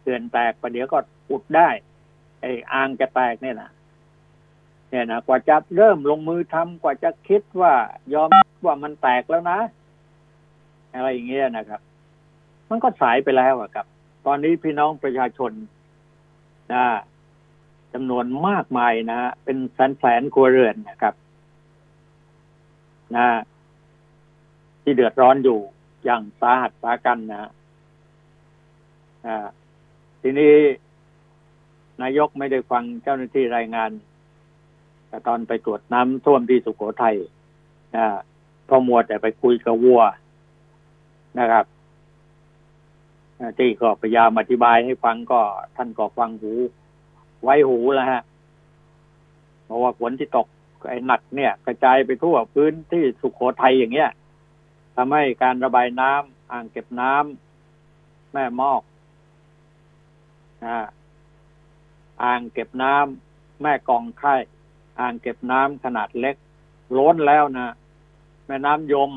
[0.00, 0.98] เขื่อนแตกประเดี๋ยวก็
[1.30, 1.68] อุดได้
[2.40, 3.70] ไอ้อ่างจะแตกเนี่ยนะ
[4.90, 7.72] เนี่ยนะกว่าจะเริ่มลงมือทำกว่าจะคิดว่า
[8.14, 8.28] ยอม
[8.64, 9.58] ว่ามันแตกแล้วนะ
[10.94, 11.80] อะไรอย่างเงี้ยนะครับ
[12.68, 13.86] มันก็สายไปแล้วอะครับ
[14.26, 15.52] ตอนนี้พี่น้องประชาชน
[16.72, 16.84] นะ
[17.92, 21.14] จำนวนมากมายนะเป็นแสนแสนครัวเรือนนะครับ
[23.16, 23.28] นะ
[24.82, 25.58] ที่เดือดร้อนอยู่
[26.04, 27.50] อย่างสาหัสสากันนะ
[29.26, 29.46] อ่า
[30.20, 30.54] ทีนี้
[32.02, 33.90] นายกไม่ได้ฟังเจ้าหน้าที่รายงาน
[35.08, 37.16] แต่ตอนไปตรวจน้ำท่วมที่สุโขทัย
[37.96, 38.06] นะ
[38.68, 40.02] พอมัวแต่ไปคุยกับวัว
[41.38, 41.64] นะครับ
[43.58, 45.40] ที่ก็พยายามอธิบายให้ฟังก็
[45.76, 46.52] ท่านก็ฟังหู
[47.42, 48.22] ไว้หูแล้วฮะ
[49.64, 50.46] เพราะว่าฝนที่ตก
[50.88, 54.10] ไอ้หนักเนี่ย กระจายไปทั่วพื้นที่สุขโขทัยอย่างเงี้ย
[54.96, 58.82] ทำให้การระบายน้ำอ่างเก็บน้ำแม่มอก
[62.22, 64.34] อ่างเก็บน้ำแม่กองไข่
[65.00, 66.36] อ่างเก็บน้ำขนาดเล็ก
[66.98, 67.74] ล้นแล้วนะ
[68.46, 69.12] แม่น้ำยม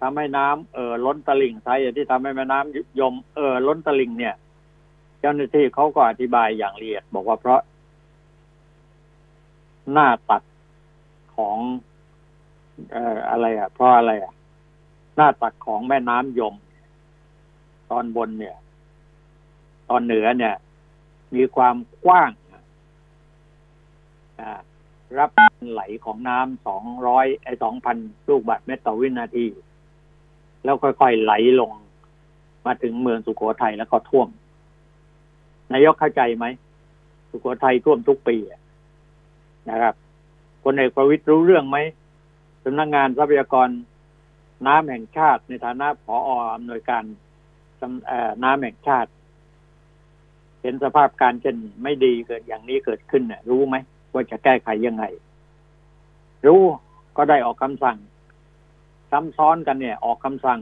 [0.00, 4.34] ทำให้น้ำเอ่อล้นตลิ่งใช่ที่ทำให้แม่น้ำยมเอ่อล้นตลิ่งเนี่ย
[5.20, 7.60] เจ้าหน้าที่เขาก็อธิบายอย่างละเอียด บอกว่าเพราะ
[9.92, 10.42] หน้าตัด
[11.36, 11.58] ของ
[12.92, 14.32] เอ่ออะไรอะ เพราะอะไรอะ
[15.16, 16.54] หน้าตัดของแม่น้ำยม
[17.90, 18.56] ตอนบนเนี่ย
[19.88, 20.54] ตอนเหนือเนี่ย
[21.34, 22.30] มีความกว้าง
[24.40, 24.50] อ่า
[25.18, 25.30] รับ
[25.72, 27.96] ไหลของน้ำสองร้อยไอสองพัน
[28.28, 29.46] ลูกบาศก์เมตรต่อวินาที
[30.64, 31.70] แล้วค่อยๆไหลลง
[32.66, 34.28] มาถึงเมืองสุโขทัยแล้วก็ท่วม
[35.72, 36.46] นายกเข้าใจไหม
[37.30, 38.36] สุโขทัยท่วมทุกปี
[39.70, 39.94] นะครับ
[40.62, 41.78] คนเอกประวิตรรู้เรื่องไหม
[42.64, 43.68] สำนักงงานทรัพยากร
[44.66, 47.04] น้ำแห่งชาติในฐานะผออำนวยการ
[48.44, 49.10] น้ำแห่งชาติ
[50.62, 53.76] เห็นสภาพการเช่นไม่ดีเกิดอย่างนี้เกิดขึ้นเนี่ยรู้ไหม
[54.18, 55.04] ว่าจะแก้ไขยังไง
[56.46, 56.62] รู้
[57.16, 57.96] ก็ได้ออกคำสั่ง
[59.10, 60.60] ซ้ำซ้อนกันเนี่ย ออกคำสั่ง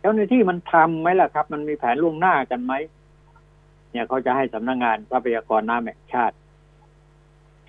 [0.00, 2.72] เจ้าหน้าที่มันทำไหมล่ะครับ มันมีแผนล่วงหน้ากันไหม
[3.90, 6.36] เนี่ยเขาจะให้สำนักงงานทรัพยากรน้ำแห่งชาติ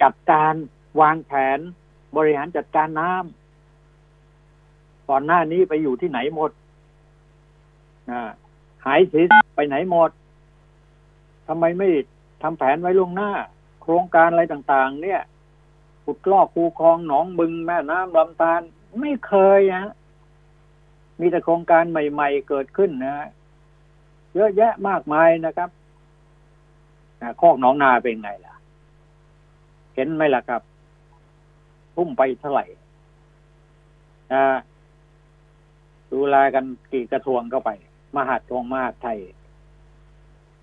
[0.02, 0.54] จัดการ
[1.02, 1.60] วางแผน
[2.18, 6.52] บริหารจัดการน้ำก่อนหน้านี้ไปอยู่ที่ไหนหมด
[8.86, 9.22] หายสิ
[9.56, 10.12] ไปไหนหมด
[11.48, 11.90] ทำไมไม่
[12.44, 13.32] ทำแผนไว้ล่วงหน้า
[13.88, 15.22] ครงการอะไรต่างๆ เนี่ย
[16.04, 18.62] ขุดลอกคูคลองหนองบึงแม่น้ำลำธาร
[19.00, 19.92] ไม่เคยฮะ
[21.20, 23.16] มีแต่โครงการใหม่ ๆ เกิดขึ้นนะ
[24.36, 25.70] เยอะแยะมากมายนะครับ
[27.42, 28.56] คอกหนองนาเป็นไงล่ะ
[29.96, 30.62] เห็นไหมล่ะครับ
[31.96, 32.66] พุ่มไปเท่าไหร่
[36.12, 37.70] ดูแลกันกี่กระทรวงเข้าไป
[38.16, 39.20] มหาดทวงมหาดไทย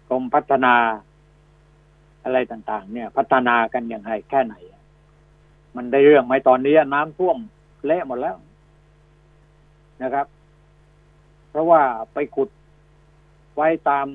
[0.09, 0.75] กรมพัฒนา
[2.25, 4.55] อะไรต่างๆ เนี่ย พัฒนากันอย่างไรแค่ไหน
[5.77, 7.39] มันได้เรื่องไหมตอนนี้น้ำท่วม
[7.87, 8.37] เละหมดแล้ว
[10.03, 10.27] นะครับ
[11.51, 11.83] เพราะว่า
[12.15, 12.49] ไปขุด
[13.57, 14.07] ไว้ตาม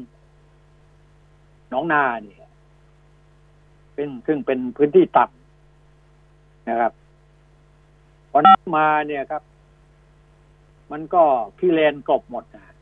[1.70, 2.48] หนองนาเนี่ย
[3.94, 6.94] เป็นซึ่งเป็นพื้นที่ต่ำนะครับ
[8.32, 9.44] พอน้ำมาเนี่ยครับ
[10.92, 11.24] มันก็
[11.58, 12.76] พี่เลนกบหมดนะ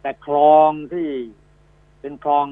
[0.00, 1.08] แต่คลองที่
[2.00, 2.46] เป็นคลอง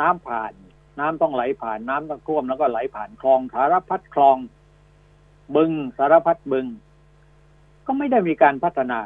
[0.00, 0.52] น้ำผ่าน
[1.00, 4.36] น้ำต้องไหลผ่านน้ำต้องท่วมแล้วก็ไหลผ่านคลองสารพัดคลอง
[5.56, 6.66] บึงสารพัดบึง
[7.86, 9.00] ก็ไม่ได้มีการพัฒนา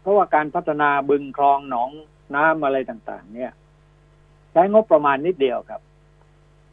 [0.00, 1.90] เพราะว่าการพัฒนาบึงคลองหนอง
[2.36, 3.52] น้ำอะไรต่าง ๆ เนี่ย
[4.52, 5.82] ใช้งบประมาณนิดเดียวครับ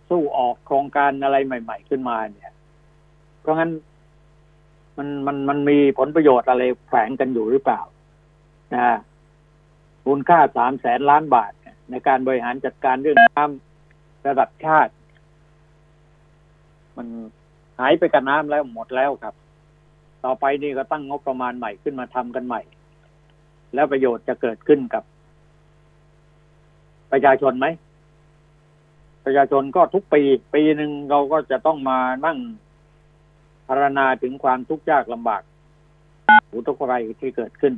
[0.10, 2.54] สู้ออกโครงการอะไรใหม่ ๆ ขึ้นมาเนี่ย
[3.42, 3.72] เพราะงั้น
[4.98, 7.82] มันมันมันมีผลประโยชน์อะไรแฝงกันอยู่หรือเปล่า
[8.74, 8.98] นะ
[10.06, 11.52] มูลค่าสามแสนล้านบาท
[11.92, 14.94] ในการบริหารจัดการเรื่องน้ำระดับชาติ
[16.98, 17.08] มัน
[17.80, 19.36] หายไปกับน้ำแล้วหมดแล้วครับ
[20.26, 22.62] ต่อไปนี่ก็ตั้งงบประมาณใหม่ขึ้นมาทำกันใหม่
[23.74, 25.04] แล้วประโยชน์จะเกิดขึ้นกับ
[27.12, 27.68] ประชาชนไหม
[29.26, 30.22] ประชาชนก็ทุกปี
[30.54, 32.38] ปีหนึ่งเราก็จะต้องมานั่ง
[33.68, 35.42] พารณาถึงความทุกข์ยากลำบาก
[36.54, 37.74] อุทกภัยที่เกิดขึ้น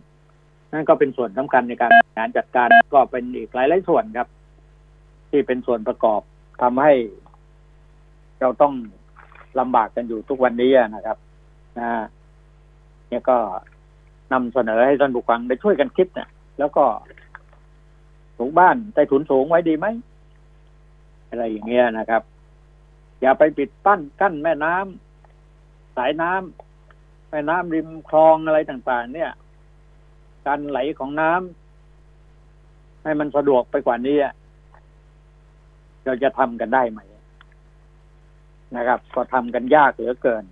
[0.73, 4.27] นั่นก็เป็นส่วนสำคัญในการ งานจัดการก็เป็นอีกหลายหลายส่วนครับ
[5.29, 6.21] ที่เป็นส่วนประกอบ
[6.61, 6.93] ทำให้
[8.41, 8.73] เราต้อง
[9.59, 11.17] ลำบากกันอยู่ทุกวันนี้นะครับ
[11.79, 11.89] นะ
[13.07, 13.37] เนี่ยก็
[14.33, 16.29] นำเสนอให้ท่านผู้ฟังได้ช่วยกันคิดนะ
[16.59, 16.85] แล้วก็
[18.37, 19.87] สูงบ้านใต้ถุนสูงไว้ดีไหม
[21.29, 22.21] อะไรอย่างเงี้ยนะครับ
[23.21, 29.31] อย่าไปปิดปั้นกั้นแม่น้ำสายน้ำแม่น้ำริมคลองอะไรต่าง ๆ เนี่ย
[30.45, 31.68] การไหลของน้ำ
[33.03, 34.17] ให้มันสะดวกไปกว่านี้
[36.05, 36.99] เราจะทำกันได้ไหม
[38.75, 40.43] นะครับก็ทำกันยากเหลือเกิน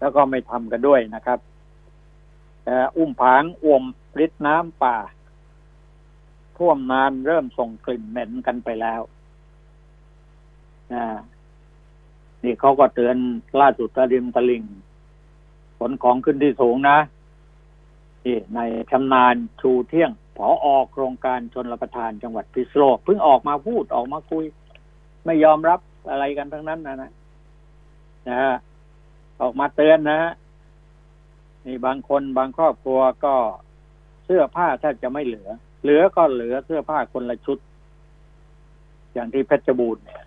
[0.00, 1.38] แล้วก็ไม่ทำกันด้วยนะครับ
[2.96, 4.96] อุ้มผางอวมปริดน้ำป่า
[6.56, 9.00] ท่วมนานเริ่มส่งกลิ่นเหม็นกันไปแล้ว
[12.42, 13.16] นี่เขาก็เตือน
[13.60, 14.62] ล่าสุดตะริมตะลิง
[15.78, 16.98] ขนของขึ้นที่สูงนะ
[18.24, 20.10] นี่ในชำนาญชูเที่ยง
[20.44, 24.44] ออโครงการชนรประทานจังหวัดพิษณุโลกเพิ่งออกมาพูดออกมาคุย
[25.24, 27.10] ไม่ยอมรับอะไรกันทั้งนั้นนะนะ
[28.28, 28.54] นะฮะ
[29.40, 30.32] ออกมาเตือนนะฮะ
[31.66, 33.34] นี่บางคนบางครอบครัวก็
[34.24, 35.48] เสื้อผ้าแทบจะไม่เหลือ
[35.82, 37.58] เหลือก็เหลือเสื้อผ้าคนละชุด
[39.12, 40.24] อย่างที่เพชรบูรณ์เนี่ย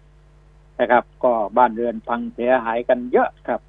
[0.79, 3.61] นะครับ ก็บ้านเรือนพังเสียหายกันเยอะครับ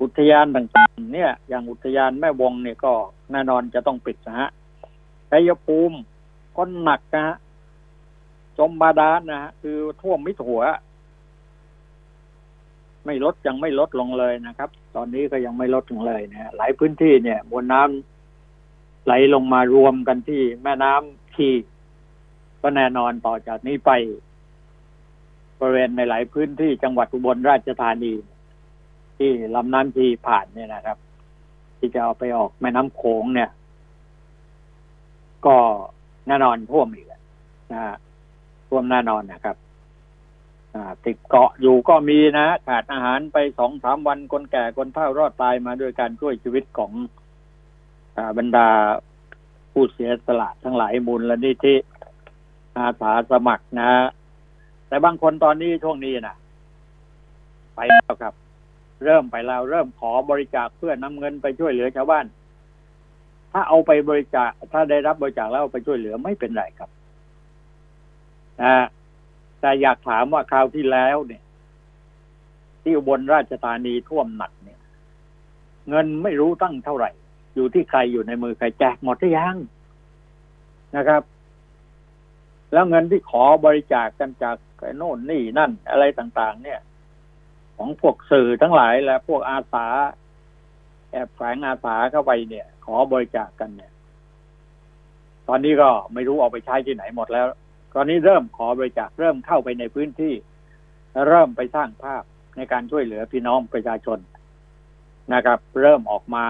[0.00, 2.92] อุทยานต่างๆ เนี่ย อย่างอุทยานแม่วงเนี่ยก็
[3.32, 4.50] แน่นอนจะต้องปิดนะฮะ
[5.32, 5.96] ชัยภูมิ
[6.56, 7.36] ก็หนักนะฮะ
[8.58, 10.62] จมบาดาลนะฮะคือท่วมมิถัว
[13.06, 21.48] ไม่ลดยังไม่ลดลงเลยนะครับ ตอนนี้ก็ยังไม่ลดลงเลยนะหลายพื้นที่เนี่ยมวลน้ำไหลลงมารวมกันที่แม่น้ำที
[22.62, 23.90] ก็แน่นอนต่อจากนี้ไป
[25.58, 28.12] บริเวณในหลายพื้นที่จังหวัดอุบลราชธานี
[29.18, 30.96] ที่ลำน้ำทีผ่านเนี่ยนะครับ
[31.78, 33.50] ที่จะเอาไปออกแม่น้ำโขงเนี่ย
[35.46, 35.56] ก็
[36.28, 37.06] แน่นอนท่วมอีก
[37.72, 37.96] นะฮะ
[38.68, 39.56] ท่วมแน่นอนนะครับ
[41.04, 46.92] ติดเกาะอยู่ก็มีนะขาดอาหารไปสองสามวันคนแก่คนเฒ่ารอดตายมาด้วยการช่วยชีวิตของ
[48.16, 48.68] อบรรดา
[49.72, 51.74] ผู้เสียสละทั้งหลายมูลและนิธิ
[52.78, 53.90] อาสาสมัครนะ
[54.88, 56.36] แต่บางคนตอนนี้ช่วงนี้นะ
[57.74, 58.34] ไปแล้วครับ
[59.04, 62.24] เริ่มไปแล้วเริ่มขอบริจาคเพื่อนำเงินไปช่วยเหลือชาวบ้าน
[63.52, 66.90] ถ้าเอาไปบริจาคถ้าได้รับบริจาคแล้วไปช่วยเหลือไม่เป็นไรครับ
[68.62, 68.86] นะ
[69.60, 71.42] แต่อยากถามว่าคราวที่แล้วเนี่ย
[72.82, 74.78] ที่อุบลราชธานีท่วมหนักเนี่ย
[75.88, 77.10] เงินไม่รู้ตั้งเท่าไหร่
[77.54, 79.56] อยู่ที่ใครอยู่ในมือใครแจกหมดหรือยัง
[80.96, 81.22] นะครับ
[82.72, 84.56] แล้วเงินที่ขอบริจาคกันจาก
[84.96, 86.80] โน่นนี่นั่น อะไรต่าง ๆ เนี่ย
[87.76, 89.86] ของพวกสื่อทั้งหลายและพวกอาสา
[91.12, 93.92] แอบแฝงอาสาเข้าไปเนี่ย ขอบริจาคกันเนี่ย
[95.48, 97.46] ตอนนี้ก็ไม่รู้เอาไปใช้ที่ไหนหมดแล้ว
[97.94, 100.34] ตอนนี้เริ่มขอบริจาคเริ่มเข้าไปในพื้นที่
[101.28, 102.22] เริ่มไปสร้างภาพ
[102.56, 104.18] ในการช่วยเหลือพี่น้องประชาชน
[105.34, 106.46] นะครับ เริ่มออกมา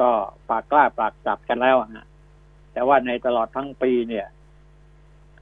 [0.00, 0.10] ก็
[0.50, 2.06] ปากกล้าปากจับกันแล้วนะ
[2.72, 4.26] แต่ว่าในตลอดทั้งปีเนี่ย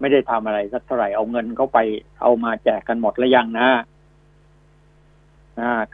[0.00, 1.78] ไม่ได้ทำอะไรสักเท่าไหร่เอาเงินเข้าไป
[2.22, 3.68] เอามาแจกกันหมดแล้วยังนะ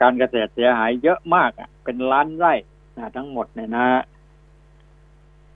[0.01, 2.53] การเกษตรเสียหายเยอะมากอะเป็นล้านไร่
[2.97, 3.87] นะทั้งหมดเนี่ยนะ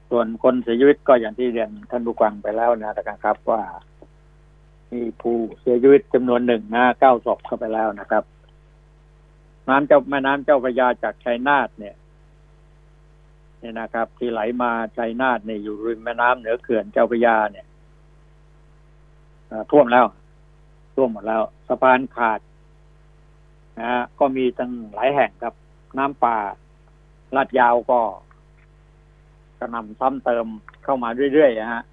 [0.09, 3.61] ส่วนคนเสียชีวิตก็อย่างที่เรียนท่านผู้ฟังไปแล้วนะครับว่า
[4.91, 8.23] มีผู้เสียชีวิตจำนวนหนึ่งนะเก้าศพเข้าไปแล้วนะครับ
[9.69, 11.95] น้ำเจ้าแม่น้ำเจ้าพระยาจากชัยนาทเนี่ย
[13.59, 17.65] เนี่ยนะครับ ที่ไหลมาชัยนาทเนี่ยอยู่ริมแม่น้ำเหนือเขื่อนเจ้าพระยาเนี่ย
[19.71, 20.05] ท่วมแล้ว
[20.95, 22.39] ท่วมหมดแล้ว สะพานขาด
[23.81, 25.53] นะก็มีตั้งหลายแห่งครับ
[25.97, 26.37] น้ำป่า
[27.35, 27.99] ลาดยาวก็
[29.59, 30.45] กระนำซ้ำเติม
[30.83, 31.83] เข้ามาเรื่อยๆฮะ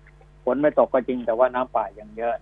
[0.44, 2.34] ฝนไม่ตกก็จริงแต่ว่าน้ำป่ายังเยอะ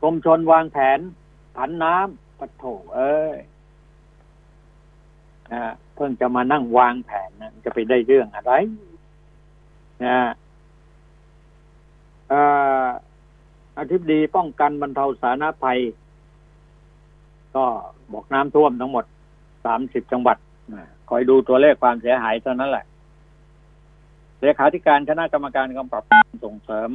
[0.00, 0.98] กรมชนวางแผน
[1.56, 3.38] ผันน้ำปะโถเอ้ย
[5.52, 5.62] นะ
[5.94, 8.52] เพิ่งจะมานั่งวางแผนนะจะไปได้เรื่องอะไร
[10.04, 10.18] นะ
[13.78, 15.80] อาทิตย์ดีป้องกันบรรเทาสาธารณภัย
[17.56, 17.64] ก็
[18.12, 19.04] บอกน้ำท่วมทั้งหมด
[19.64, 20.36] สามสิบจังหวัด
[21.08, 22.84] คอยดูตัวเลขความเสียหายเท่านั้นแหละ
[24.40, 26.02] เลขาธิการคณะกรรมการกำกับ
[26.44, 26.90] ส่งเสริม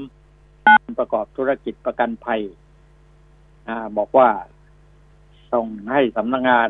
[0.99, 2.41] ประกอบธุรกิจประกันภัย
[3.67, 4.29] อบอกว่า
[5.53, 6.69] ส่งให้สำนักงงาน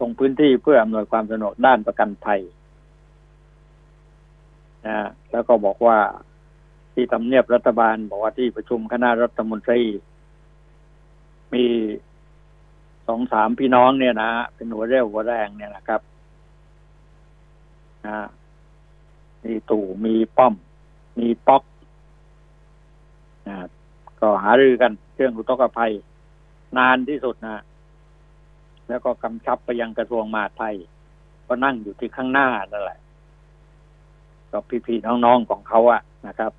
[0.00, 2.40] ส่งพื้นที่เพื่ออำนวยความสะดวกด้านประกันภัย
[4.86, 5.98] นะแล้วก็บอกว่า
[6.94, 9.80] ที่ทำเนียบรัฐบาล บอกว่าที่ประชุมคณะรัฐมนตรี
[11.54, 11.64] มี
[13.12, 16.00] องสามพี่น้องเนี่ยนะเป็นหัวเรี่ยวหัวแรงเนี่ยนะครับ
[18.06, 18.18] นะ
[19.44, 20.54] มีตู่มีป้อม
[21.18, 21.62] มีป๊อก
[23.48, 23.56] นะ
[24.20, 25.92] ก็หารือกันเรื่องอุทกภัย
[26.76, 27.62] นานที่สุดนะ
[28.88, 30.74] แล้วก็กำชับไปยังกระทรวงมหาดไทย
[31.46, 32.98] ก็นั่งอยู่ที่ข้างหน้านั่นแหละ
[34.50, 36.52] ก็พี่ๆน้องๆของเขาอะนะครับ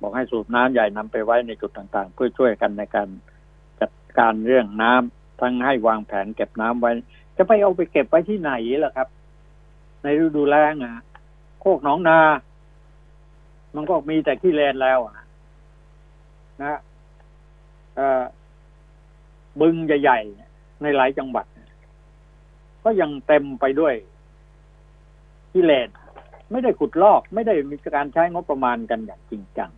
[0.00, 3.08] บอกให้สูบน้ำใหญ่นำไปไว้ในจุดต่างๆ เพื่อช่วยกันในการ
[3.80, 6.90] จัดการเรื่องน้ำ ทั้งให้วางแผนเก็บน้ำไว้
[7.36, 8.52] จะไปเอาไปเก็บไว้ที่ไหน
[8.84, 9.08] ล่ะครับ
[10.02, 10.94] ในฤดูแล้งอะ
[11.60, 12.18] โคกหนองนา
[13.74, 15.14] มันก็มีแต่ขี้เลนแล้วอะ
[16.62, 16.78] นะ
[19.60, 21.46] บึงใหญ่ๆในหลายจังหวัด
[22.84, 23.94] ก็ยังเต็มไปด้วย
[25.52, 25.88] กิเลน
[26.50, 29.70] ไม่ได้ขุดลอก ไม่ได้มีการใช้งบประมาณกันอย่างจริงจัง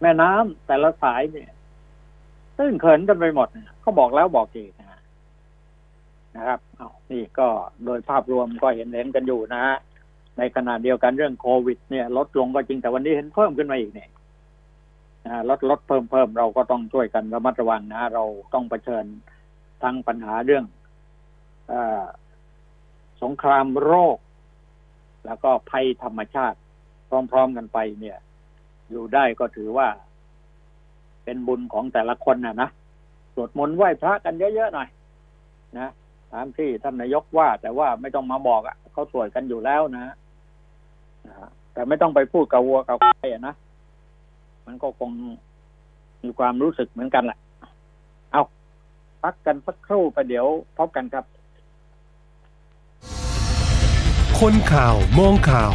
[0.00, 1.50] แม่น้ำแต่ละสายเนี่ย
[2.58, 3.48] ตื้นเขินกันไปหมด
[3.80, 5.00] เขาบอกแล้วบอกอีกนะ
[6.36, 7.48] นะครับเอานี่ก็
[7.84, 9.76] โดยภาพรวมก็เห็นเห็นกันอยู่นะฮะ
[10.38, 14.10] ในขณะเดียวกันเรื่องโควิด เนี่ยลดลงก็จริงแต่วันนี้เห็นเพิ่มขึ้นมาอีกเนี่ย
[15.48, 19.04] ลดลดเพิ่มเพิ่มเราก็ต้องช่วยกันระมัดระวังนะ เราต้องเผชิญ
[19.82, 20.64] ทั้งปัญหาเรื่อง
[21.72, 21.74] อ
[23.22, 24.18] สงครามโรค
[25.26, 26.58] แล้วก็ภัยธรรมชาติ
[27.08, 28.18] พร้อม ๆกันไปเนี่ย
[28.90, 29.88] อยู่ได้ก็ถือว่า
[31.24, 32.68] เป็นบุญของแต่ละคนนะนะ
[33.34, 34.88] สวดมนต์ไหว้พระกันเยอะๆหน่อย
[35.78, 35.88] นะ
[36.32, 40.14] ตามที่ท่านนายกว่า แต่ว่าไม่ต้องมาบอกอะ่ะเขาสวดกันอยู่แล้วนะ
[41.72, 43.54] แต่ไม่ต้องไปพูดกับวัวกับควายนะ
[44.66, 45.10] มันก็คง
[46.22, 47.38] มีความรู้สึกเหมือนกันแหละ
[48.32, 48.42] เอา
[49.22, 50.46] พักกันสักครู่ไปเดี๋ยว
[50.78, 51.24] พบกันครับ
[54.40, 55.74] คนข่าวมองข่าว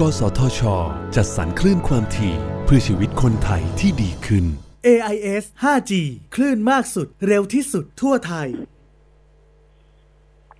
[0.00, 0.60] กสทช
[1.16, 2.34] จัดสรรคลื่นความถี่
[2.64, 4.44] เพื่อชีวิตคนไทยที่ดีขึ้น
[4.86, 5.92] AIS 5G
[6.34, 8.48] คลื่นมากสุดเร็วที่สุดทั่วไทย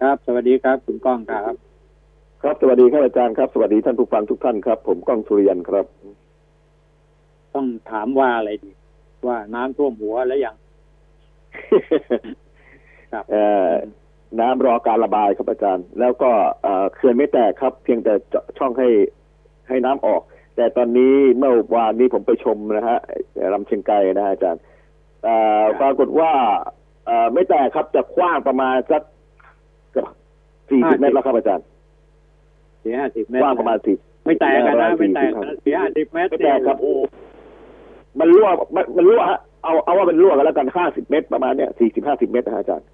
[0.00, 1.54] ครับ สวัสดีครับคุณก้องครับ
[2.42, 5.86] ครับสวัสดีครับอาจารย์ครับ สวัสดีท่านผู้ฟังทุกท่านครับ ผมก้องสุริยันครับ
[7.54, 8.70] ต้องถามว่าอะไรดี
[9.26, 10.56] ว่าน้ำท่วมหัวแล้วยัง
[13.12, 13.70] ครับเอ่อ
[14.40, 16.30] น้ำรอการระบายครับอาจารย์ แล้วก็
[16.94, 18.12] เขื่อนไม่แตกครับ เพียงแต่
[18.60, 18.88] ช่องให้
[19.70, 20.22] ให้น้ำออก
[20.56, 22.98] แต่ตอนนี้เมื่อวานนี้ผมไปชมนะฮะ
[23.54, 24.62] ลำเชียงไกรนะฮะอาจารย์
[25.80, 26.32] ปรากฏว่า
[27.08, 29.02] อ่อไม่แตกครับจะกว้างประมาณสัก
[30.70, 31.64] สี่สิบเมตรแล้วครับอาจารย์
[32.80, 36.94] เสียห้าสิบเมตรกว้างประมาณสี่ไม่แตกกันนะประมาณไม่แตก40นะเสียห้าสิบเมตรไม่แตกครับโอ้
[38.18, 42.86] มันรั่วมันมันรั่วฮะเอาเอาว่ามันรั่วกันแล้วกันห้าสิบเมตรประมาณเนี้ยสี่สิบห้าสิบเมตรนะฮะอาจารย์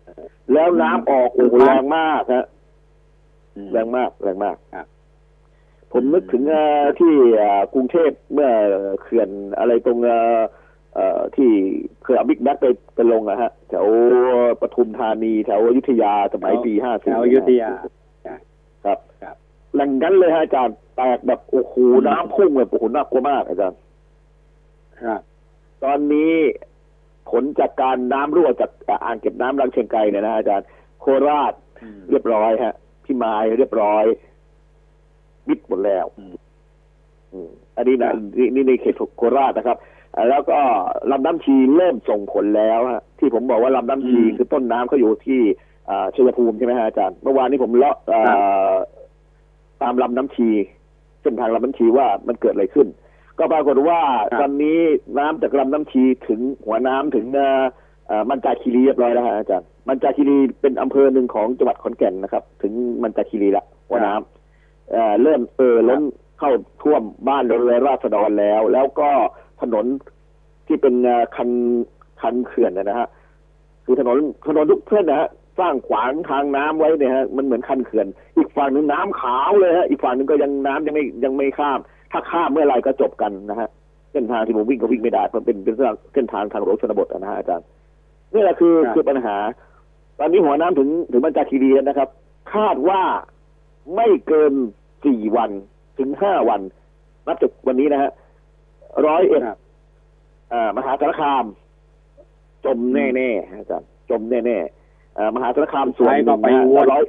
[0.53, 2.47] แล้วน้ำออกโอ้โหแรงมากฮะ
[3.57, 4.87] อืมแรงมากแรงมากครับ
[5.93, 8.51] ผมนึกถึงเอ่อที่เอ่อกรุงเทพเมื่อ
[9.03, 10.41] เขื่อนอะไรตรงเอ่อ
[10.95, 11.51] เอ่อที่
[12.03, 13.87] เคยเอาบิ๊กแบ็คไปไปลงนะฮะแถว
[14.61, 17.71] ปทุมธานีแถวอยุธยาสมัยปีห้าสิบแถวอยุธยา
[18.85, 19.37] ครับครับ
[19.75, 21.75] แหล่งนั้นเลยฮะอาจารย์แตกแบบโอ้โห
[22.09, 23.79] น้ำพุ่งแบบโอ้โหน่ากลัวมากอาจารย์
[25.03, 25.21] ครับ
[25.85, 26.33] ตอนนี้
[27.31, 28.71] ผลจากการน้ำรั่วจาก
[29.05, 30.67] อ่างเก็บน้ำลังเชียงไกรเนี่ยนะอาจารย์
[31.01, 34.05] โคราชอืมเรียบร้อยฮะ พี่มายเรียบร้อย
[35.49, 36.35] มิดหมดแล้วอืม
[37.33, 39.79] อืมอันนี้นะนี่นี่ในเขตโคราชนะครับ
[40.15, 40.59] อ่าแล้วก็
[41.11, 45.41] ลำน้ำชีเริ่มส่งผลแล้วฮะที่ผมบอกว่าลำน้ำชีคือต้นน้ำเขาอยู่ที่
[45.91, 48.77] อ่าชัยภูมิใช่ไหมฮะอาจารย์เมื่อวานนี้ผมเลาะอ่า
[49.83, 50.49] ตามลำน้ำชี
[51.23, 52.89] เส้นทางลำน้ำชีว่ามันเกิดอะไรขึ้น
[53.39, 54.01] ก็ปรากฏว่า
[54.33, 54.79] ครับตอนนี้
[55.19, 57.63] น้ำจากลำน้ำชีถึงหัวน้ำถึงเอ่อ
[58.07, 64.36] เอ่อมันจาคีรีเรียบร้อยแล้วฮะอาจารย์มันจาคีรีเป็นอำเภอหนึ่งของจังหวัดขอนแก่นนะครับ ถึงมันจาคีรีละหัวน้ำ
[64.93, 66.03] เอ่อเริ่มเออล้น
[66.39, 69.11] เข้าท่วมบ้านเรือนราษฎรแล้ว แล้วก็
[69.63, 69.87] ถนน
[70.67, 70.95] ที่เป็น
[71.37, 71.51] คัน
[72.21, 73.09] คันเขื่อนนะฮะ
[73.85, 74.17] คือถนน
[74.49, 81.79] ถนนทุกเส้นนะฮะสร้างขวางทางน้ำไว้เนี่ยฮะมันเหมือนคันเขื่อน อีกฝั่งหนึ่งน้ำขาวเลยฮะอีกฝั่งหนึ่งก็ยังน้ำยังไม่ยังไม่ข้าม
[82.13, 83.69] ถ้าข้ามเมื่อไรก็จบกันนะฮะ
[84.13, 87.67] เส้นทางที่ผมวิ่งก็วิ่งไม่ได้เพราะเป็นเป็นเส้นเส้นทางทางหลวงชนบทนะฮะอาจารย์
[88.35, 89.37] นี่แหละคือคือปัญหา
[90.19, 92.09] ตอนนี้หัวน้ำถึงถึงบรรจาคีรีนะครับ
[92.55, 93.03] คาดว่า
[93.95, 94.53] ไม่เกิน
[95.05, 95.51] สี่วัน
[95.99, 96.61] ถึงห้าวัน
[97.27, 98.11] นับจากวันนี้นะฮะ
[99.07, 99.59] ร้อยเอ็ดครับ
[100.53, 101.45] อ่ามหาสารคาม
[102.65, 107.03] จมแน่ๆฮะอาจารย์จมแน่ๆอ่ามหาสารคามส่วนหไปก็นึ่งไปนะฮะวนร้อย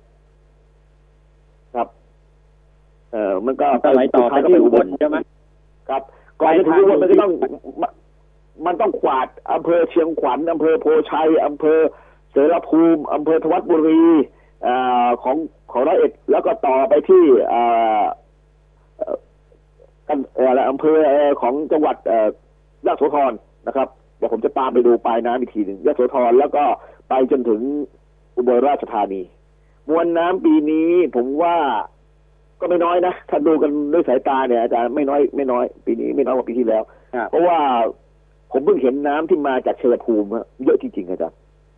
[1.75, 1.87] ครับ
[3.11, 5.17] เออมันก็ก็ไหลต่อไปสุดท้ายก็ที่ไปอุอุบบลลใช่ไหม
[5.89, 6.01] ครับ
[6.41, 7.31] ก่อนจะถึงอุบลไปมันทางก็ต้อง
[7.81, 7.91] มัน
[8.65, 11.79] มันต้องขวาดอำเภอเชียงขวัญอำเภอโพชัยอำเภอ
[12.31, 14.03] เสรภูมิอำเภอธวัดบุรี
[14.65, 15.37] อ่าของ
[15.71, 18.03] ของร้อยเอ็ดแล้วก็ต่อไปที่อ่า
[20.07, 20.99] กันอะไรอำเภอ
[21.41, 22.13] ของจังหวัดอ
[22.85, 23.33] ยะโสธร
[23.67, 26.63] นะครับเดี๋ยวผมจะตามไปดูปลายน้ำอีกทีหนึ่งยะโสธรแล้วก็
[27.09, 27.61] ไปจนถึง
[28.35, 29.21] อุบลราชธานี
[29.89, 31.55] มวลน้ำปีนี้ผมว่า
[32.59, 36.83] ก็ไม่น้อยนะถ้าดูกันด้วยสายตาเนี่ยอาจารย์ไม่น้อยไม่น้อย ปีนี้ไม่น้อยกว่าปีที่แล้ว
[37.29, 37.59] เพราะว่า
[38.51, 40.27] ผมเพิ่งเห็นน้ำที่มาจากเชัยภูมิ
[40.63, 41.37] เยอะจริงๆอาจารย์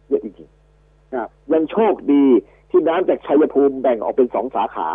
[0.10, 0.49] เยอะจริง
[1.13, 2.25] ครับๆยังโชคดี
[2.69, 4.89] ที่น้ำจากชัยภูมิแบ่งออกเป็นสองสาขา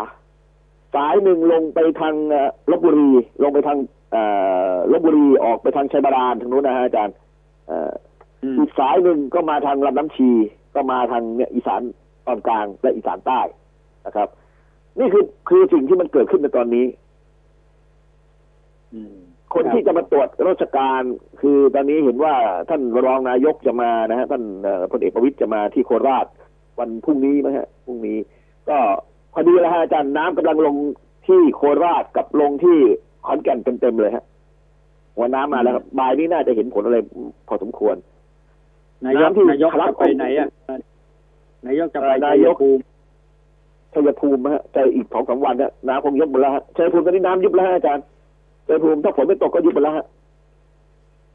[0.94, 3.10] สายหนึ่งลงไปทางเอ่อลบบุรี
[3.42, 3.78] ลงไปทาง
[4.12, 4.22] เอ่
[4.72, 7.14] อลบบุรีออกไปทางชัยบาดาลทางนู้นนะฮะอาจารย์
[7.66, 7.92] เอ่อ
[8.42, 10.30] อืมอีกสายหนึ่งก็มาทางลำน้ำชี
[10.74, 11.80] ก็มาทางเนี่ยอีสาน
[12.26, 13.40] ตอนกลางและอีสานใต้
[14.06, 14.28] นะครับ
[14.98, 16.87] นี่คือคือสิ่งที่มันเกิดขึ้นในตอนนี้
[18.94, 19.14] อืม
[19.54, 21.02] คนที่จะมาตรวจราชการ
[21.40, 22.34] คือตอนนี้เห็นว่า
[22.68, 26.26] ท่านรองนายกจะมานะฮะท่านเอ่อพลเอกประวิตยจะมาที่โคราช
[26.78, 28.18] วันพรุ่งนี้มั้งฮะพรุ่งนี้
[28.68, 28.78] ก็
[29.32, 30.76] พอดีแล้วฮะอาจารย์น้ำกำลังลง
[31.26, 32.78] ที่โคราชกับลงที่
[33.26, 34.24] ขอนแก่นเต็มๆเลยฮะ
[35.16, 36.98] หัวน้ำมาแล้วครับบ่ายนี้น่าจะเห็นผลอะไร
[37.48, 37.96] พอสมควร
[39.04, 40.48] นายกน้ำที่นายกทะลักจะไปไหนอะ
[41.66, 42.82] นายกจะไปเอ่อชันายยกภูมิ
[43.92, 48.04] ชัยภูมิฮะแต่อีกสองสามวันเนี่ยน้ำคงยุบหมดแล้วฮะชัยภูมิตอนนี้น้ำยุบแล้วฮะอาจารย์
[48.66, 50.06] ชัยภูมิถ้าฝนไม่ตกก็ยุบหมดแล้วฮะ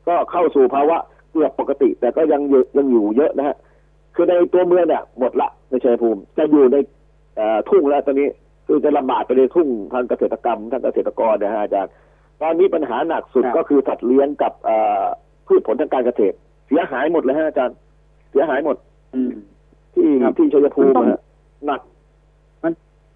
[0.08, 0.98] ก็เข้าสู่ภาวะ
[1.32, 3.56] เกือบปกติ แต่ก็ยังอยู่ยังอยู่เยอะนะฮะ
[4.20, 6.78] คือในตัวเมืองเนี่ยหมดละในชัยภูมิ จะอยู่ใน
[7.36, 8.28] เอ่อทุ่งแล้วตอนนี้
[8.68, 11.92] คือจะลำบากไปในทุ่งทางเกษตรกรรมทางเกษตรกรนะฮะอาจารย์
[12.42, 15.04] ตอนนี้ปัญหาหนักสุดครับก็คือสัตว์เลี้ยงกับเอ่อ
[15.48, 16.36] พืชผลทางการเกษตร
[16.68, 17.76] เสียหายหมดเลยฮะอาจารย์
[18.32, 18.78] เสียหายหมด
[19.14, 19.32] อืม
[19.96, 21.22] ที่ครับที่ชัยภูมิมันต้องฮะ
[21.66, 21.82] หนัก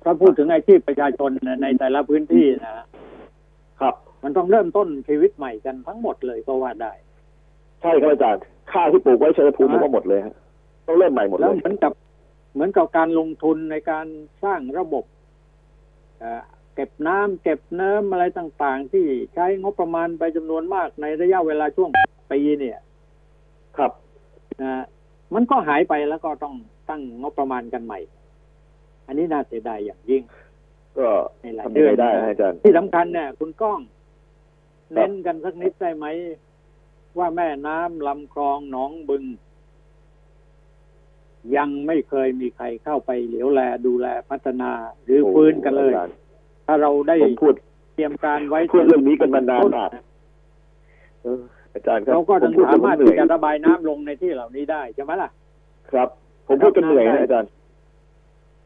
[0.03, 1.29] ถ้าพูดถึงอาชีพประชาชน
[1.61, 2.73] ในแต่ละพื้นที่นะ
[3.81, 6.93] ครับ มันต้องเริ่มต้นชีวิตใหม่กันทั้งหมดเลยก็ว่าได้
[7.81, 10.35] ใช่ครับอาจารย์ข้าวที่ปลูกไว้ชัยภูมิก็หมดเลยฮะ
[10.87, 11.91] ต้องเริ่มใหม่หมดเลแล้วยเหมือนกับ
[12.53, 14.05] เหมือนกับการลงทุนในการ
[14.43, 15.03] สร้างระบบ
[16.19, 16.41] เอ่อ
[16.75, 21.89] เก็บน้ำเก็บเนิ้มอะไรต่าง ๆ ที่ใช้งบประมาณไปจำนวนมากในระยะเวลาช่วง
[22.31, 22.79] ปีเนี่ย
[23.77, 23.91] ครับ
[24.61, 24.83] นะ
[25.33, 26.55] มันก็หายไปแล้วก็ต้อง
[26.89, 27.99] ตั้งงบประมาณกันใหม่
[29.07, 30.23] อันนี้น่าเสียดายอย่างยิ่ง
[30.97, 31.07] ก็
[31.41, 33.79] ในหลายทำเดืยังอไงนได้ฮะอาจารย์ที่สำคัญเนี่ยคุณก้อง
[34.93, 36.05] เน้นกันสักนิดได้ไหม
[37.17, 39.23] ว่าแม่น้ำลำคลองหนองบึง
[41.57, 44.71] ยังไม่เคยมีใครเข้าไปเหลียวแลดูแลพัฒนา
[45.03, 46.09] หรือฟื้นกันเลยอาจาร
[46.67, 47.53] ถ้าเราได้ผมพูด
[47.95, 49.89] เตรียมการไว้พูดเรื่องนี้กันมานานมาก
[51.23, 51.41] เออ
[51.73, 55.29] อาจารย์ครับเราก็ผถึมงพูดสามารถเหนื่ที่อยจะระบายน้ำลงในที่เหล่านี้ได้ใช่ไหมล่ะ
[55.91, 56.09] ครับ
[56.47, 57.49] ผมพูดจนเหนื่อยนะอาจารย์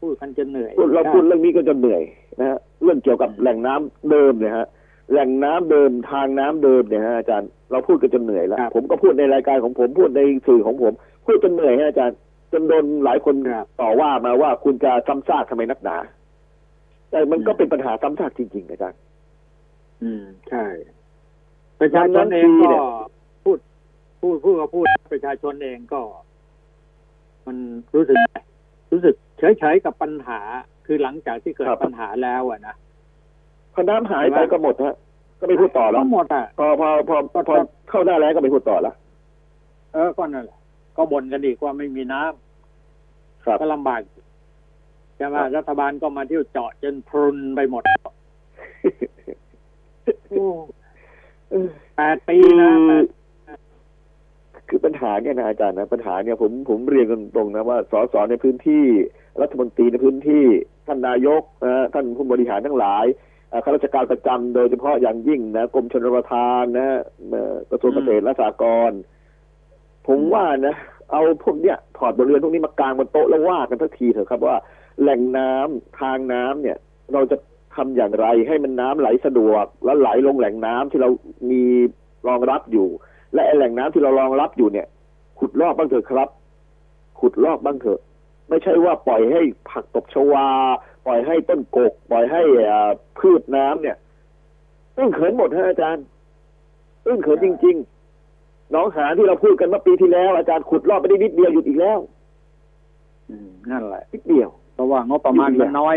[0.00, 2.02] พูดกันจนเหนื่อยพูดเราพูดเรื่องนี้ก็จะเหนื่อย
[2.40, 4.66] นะฮะเรื่องเกี่ยวกับแหล่งน้ำเดิมเนี่ยฮะ
[5.12, 10.92] แหล่งน้ำเดิมทางน้ำเดิมเนี่ยฮะอาจารย์ เราพูดกันจนเหนื่อยแล้วผมก็พูดในรายการของผมพูดในสื่อของผม
[11.26, 12.16] พูดจนเหนื่อยฮะอาจารย์
[12.52, 13.34] จนโดนหลายคน
[13.80, 15.96] ต่อว่ามาว่าคุณจะซ้ำซากทำไมนักหนา
[17.10, 19.00] แต่มันก็เป็นปัญหาซ้ำซากจริงๆอาจารย์
[20.02, 20.64] อืมใช่
[21.80, 22.82] ประชาชนเองทีก็เนี่ย
[23.44, 23.58] พูด
[24.20, 26.00] พูดพูดก็พูดประชาชนเองก็
[27.46, 27.56] มัน
[27.94, 28.16] รู้สึก
[28.92, 30.40] รู้สึกเฉยๆกับปัญหา
[30.86, 32.74] คือหลังจากที่เกิดปัญหาแล้วอะนะ
[33.74, 34.94] พอน้ำหายไปก็หมดฮะ
[35.40, 37.54] ก็ไม่พูดต่อแล้วก็หมดอะพอพอพอพอพอ
[37.90, 38.94] เข้าหน้าแล้งก็ไม่พูดต่อแล้ว
[39.92, 40.57] เออก็นั่นแหละ
[40.98, 44.00] ก็บ่นกันอีกว่าไม่มีน้ำครับก็ลำบาก
[45.16, 47.82] ใช่ไหมครับรัฐบาลก็มาเที่ยวเจาะจนพรุนไปหมด
[50.28, 50.46] โอ้
[51.96, 53.04] แปดปีนะแปด
[54.68, 58.84] คือปัญหาเนี่ยนะอาจารย์นะปัญหาเนี่ยผมผมเรียนกันตรงนะว่าสสในพื้นที่
[59.42, 60.44] รัฐมนตรีในพื้นที่
[60.86, 63.04] ท่านนายกนะท่านผู้บริหารทั้งหลาย
[63.50, 66.88] เอ่อข้าราชการประจำโดยเฉพาะอย่างยิ่งนะกรมชนประทานนะ
[67.30, 69.00] เอ่อกระทรวงเกษตรและสหกรณ์
[70.08, 70.76] ผมว่านะ
[71.12, 74.56] เอาพวกเนี้ยถอดบทเรียนพวกนี้มากลางบนโต๊ะแล้วว่ากันสักทีเถอะครับว่า
[75.00, 76.76] แหล่งน้ำทางน้ำเนี่ย
[77.12, 77.36] เราจะ
[77.74, 81.08] ทำอย่างไรให้มันน้ำไหลสะดวก แล้วไหลลงแหล่งน้ำที่เรา
[81.50, 81.62] มี
[82.28, 82.88] รองรับอยู่
[83.34, 84.86] และแหล่งน้ำที่เรารองรับอยู่เนี่ย
[85.38, 86.28] ขุดลอกบ้างเถอะครับ
[87.20, 88.00] ขุดลอกบ้างเถอะ
[88.48, 90.48] ไม่ใช่ว่าปล่อยให้ผักตบชวา
[91.06, 93.96] ปล่อยให้ต้นกก ปล่อยให้อ่าพืชน้ำเนี่ย
[94.96, 96.04] ตื้นเขินหมดฮะอาจารย์
[97.04, 97.97] ตื้นเขินจริง ๆ
[98.70, 101.98] หน้องหานที่เราพูดกันเมื่อปีที่แล้ว อาจารย์ขุดลอกไปได้นิดเดียวหยุดอีกแล้ว
[103.30, 105.96] อืมนั่นแหละนิดเดียวเพราะว่างบประมาณจริงๆมันน้อย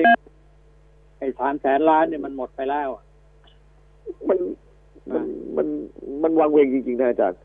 [1.20, 3.04] ไอ้สามแสนล้านเนี่ยมันหมดไปแล้วอะ
[4.30, 4.40] มัน
[5.14, 5.24] มัน
[5.58, 5.68] มัน
[6.24, 7.40] มันวางเวงจริงๆนะอาจารย์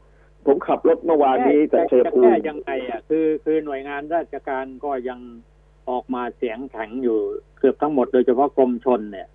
[0.46, 5.20] ผมขับรถเมื่อวานนี้จากชัยจะภูแก้มิยังไงอะคือคือหน่วยงานราชการก็ยัง
[5.90, 7.18] ออกมาเสียงแข็งอยู่
[7.58, 9.28] เกือบทั้งหมดโดยเฉพาะกรมชนเนี่ย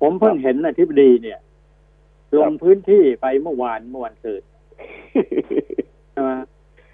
[0.00, 1.38] ผมเพิ่งเห็นอธิบดีเนี่ย
[2.38, 4.57] ลงพื้นที่ไปเมื่อวานเมื่อวันเกิดใช่ไหม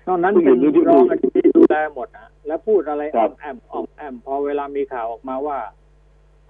[0.07, 5.59] นอกนั้นผู้หญิเป็นงที่รองอธิบดีดูแลหมดนะแล้วพูดอะไรคอรัอบมแอมออมแอมพอเวลามีข่าวออกมาว่า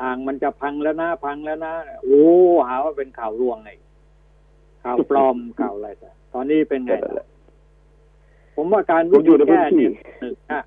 [0.02, 2.24] อ่างมันจะพังแล้วนะพังแล้วนะโอ้
[2.68, 3.70] หาว่าเป็นข่าวลวงไง
[4.84, 7.28] ข่าวปลอมข่าวอะไรแต่ตอนนี้เป็นไงนั่นแหละ
[8.56, 10.62] ผมว่าการผมอยู่ในพื้นแก้ที่เนี่ยหนึ่งนะ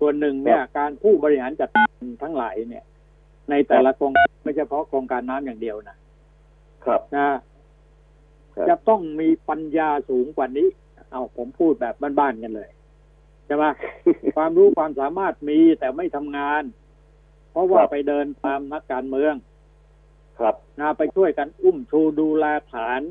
[0.00, 2.84] ส่วนหนึ่งเนี่ย การผู้บริหารจัดการทั้งหลายเนี่ย
[3.50, 5.96] ในแต่ละโครงการไม่เฉพาะโครงการน้ำอย่างเดียวนะ
[6.84, 7.36] ครับนะครับ
[8.68, 10.68] จะต้องมีปัญญาสูงกว่านี้
[11.10, 12.70] เอาผมพูดแบบบ้านๆกันเลย
[13.46, 13.64] ใช่ไหม
[14.36, 16.62] ความรู้ความสามารถมีแต่ไม่ทำงาน
[17.50, 19.34] เพราะว่าครับไปเดินตามนักการเมือง
[20.38, 23.02] ครับนะไปช่วยกันอุ้มชูดูแลฐาน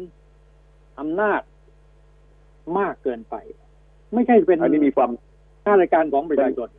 [1.00, 1.42] อำนาจ
[2.78, 3.36] มากเกินไป
[4.14, 5.12] ไม่ใช่เป็นอันนี้มีความ
[5.66, 6.70] ข้าราชการของประชาชน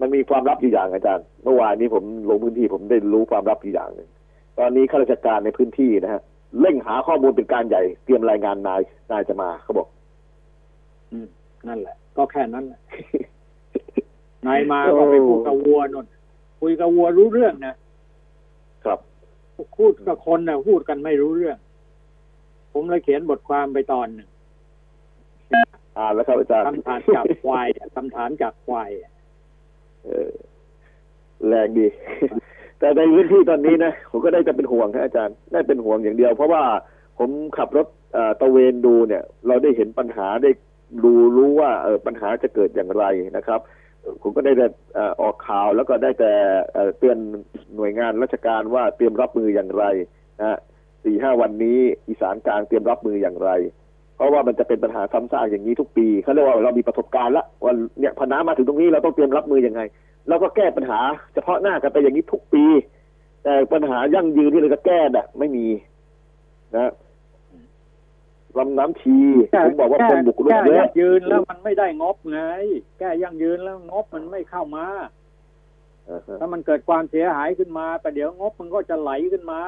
[0.00, 4.08] มันมีความลับอยู่อย่างอาจารย์ เมื่อวานนี้ผมลงพื้นที่ผมได้รู้ความลับอยู่อย่างหนึ่ง
[4.58, 6.22] ตอนนี้ข้าราชการในพื้นที่นะฮะ
[6.60, 8.80] เร่งหาข้อมูลเป็นการใหญ่ เตรียมรายงานนาย
[9.10, 9.88] นายจะมาเขาบอก
[11.12, 11.26] อืม
[11.68, 12.80] นั่นแหละ ก็แค่นั้นแหละ
[14.46, 16.06] นายมาก็ไปพูดกับวัวนน
[16.60, 17.74] คุยกับวัวรู้เรื่องนะ
[18.84, 18.98] ครับ
[19.78, 21.56] พูดกับคนนะพูดกันไม่รู้เรื่อง
[22.72, 24.28] ผมเลยเขียนบทความไปตอนหนึ่ง
[25.98, 29.12] อ่านแล้วครับอาจารย์คำถามจากควายอะคำถามจากควายอะ
[30.04, 30.32] เออ
[31.48, 31.86] แรงดี
[32.82, 36.62] แต่ในพื้นที่ตอนนี้นะผมก็ได้จะเป็นห่วงครับอาจารย์ได้เป็นห่วงอย่างเดียว เพราะว่า
[37.18, 37.86] ผมขับรถ
[38.40, 40.50] ตะเวนดูเนี่ย เราได้เห็นปัญหาได้
[41.04, 43.04] ดูรู้ว่าเออปัญหาจะเกิดอย่างไร
[43.36, 43.60] นะครับ
[44.22, 44.66] ผมก็ได้แต่
[45.20, 46.32] ออกข่าวแล้วก็ได้แต่
[46.98, 47.18] เตือน
[47.76, 49.84] หน่วยงานราชการว่าเตรียมรับมืออย่างไร
[50.38, 50.58] นะฮะ
[51.04, 51.78] สี่ห้าวันนี้
[52.08, 53.50] อีสานกลางเตรียมรับมืออย่างไร
[54.16, 59.80] เพราะว่ามันจะเป็นปัญหาซ้ำซากอย่างนี้ทุกปีเขาเรียกว่าเรามีประสบการณ์ละว่าเนี่ยพอน้ำมาถึงตรงนี้เราต้องเตรียมรับมือยังไง
[60.28, 61.00] แล้วก็แก้ปัญหา
[61.34, 62.64] เฉพาะหน้ากันไปอย่างนี้ทุกปี
[63.44, 65.66] แต่ปัญหายั่งยืนที่เราจะแก้น่ะ ไม่มี
[66.76, 66.90] นะ
[68.58, 69.16] ลำน้ำชี
[69.64, 72.40] ผมบอกว่าคนบุกรุกแก้เยยั่อะงยืนแล้วมันไม่ได้งบไง
[72.98, 74.86] แก้ยั่งยืนแล้วงบมันไม่เข้ามา
[76.08, 79.60] อ่าฮะถ้ามันเกิดความเสียหายขึ้นมาแต่เดี๋ยวงบมันก็จะไหลขึ้นมา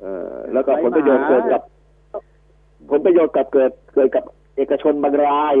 [0.00, 1.62] เออ แล้วก็ผลประโยชน์เกิดกับ
[2.90, 4.24] ผลประโยชน์กับเกิดเกิดกับ
[4.56, 5.54] เอกชนบางราย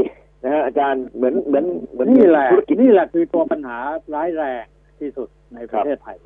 [0.44, 3.78] นะฮะอาจารย์เหมือนเหมือนเหมือนนี่แหละธุรกิจนี่แหละคือตัวปัญหา
[4.14, 4.66] ร้ายแรง
[5.00, 6.16] ที่สุดในประเทศไทย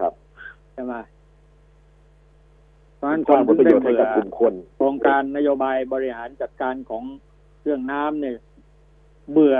[0.00, 0.12] ครับ
[0.72, 0.94] ใช่ไหม
[2.96, 7.02] เพราะฉะนั้นสร้างผลประโยชน์ให้เบื่กับอกลุ่มคนโครงการนโยบายบริหารจัดการของ
[7.62, 8.36] เรื่องน้ำเนี่ย
[9.32, 9.56] เบื่อ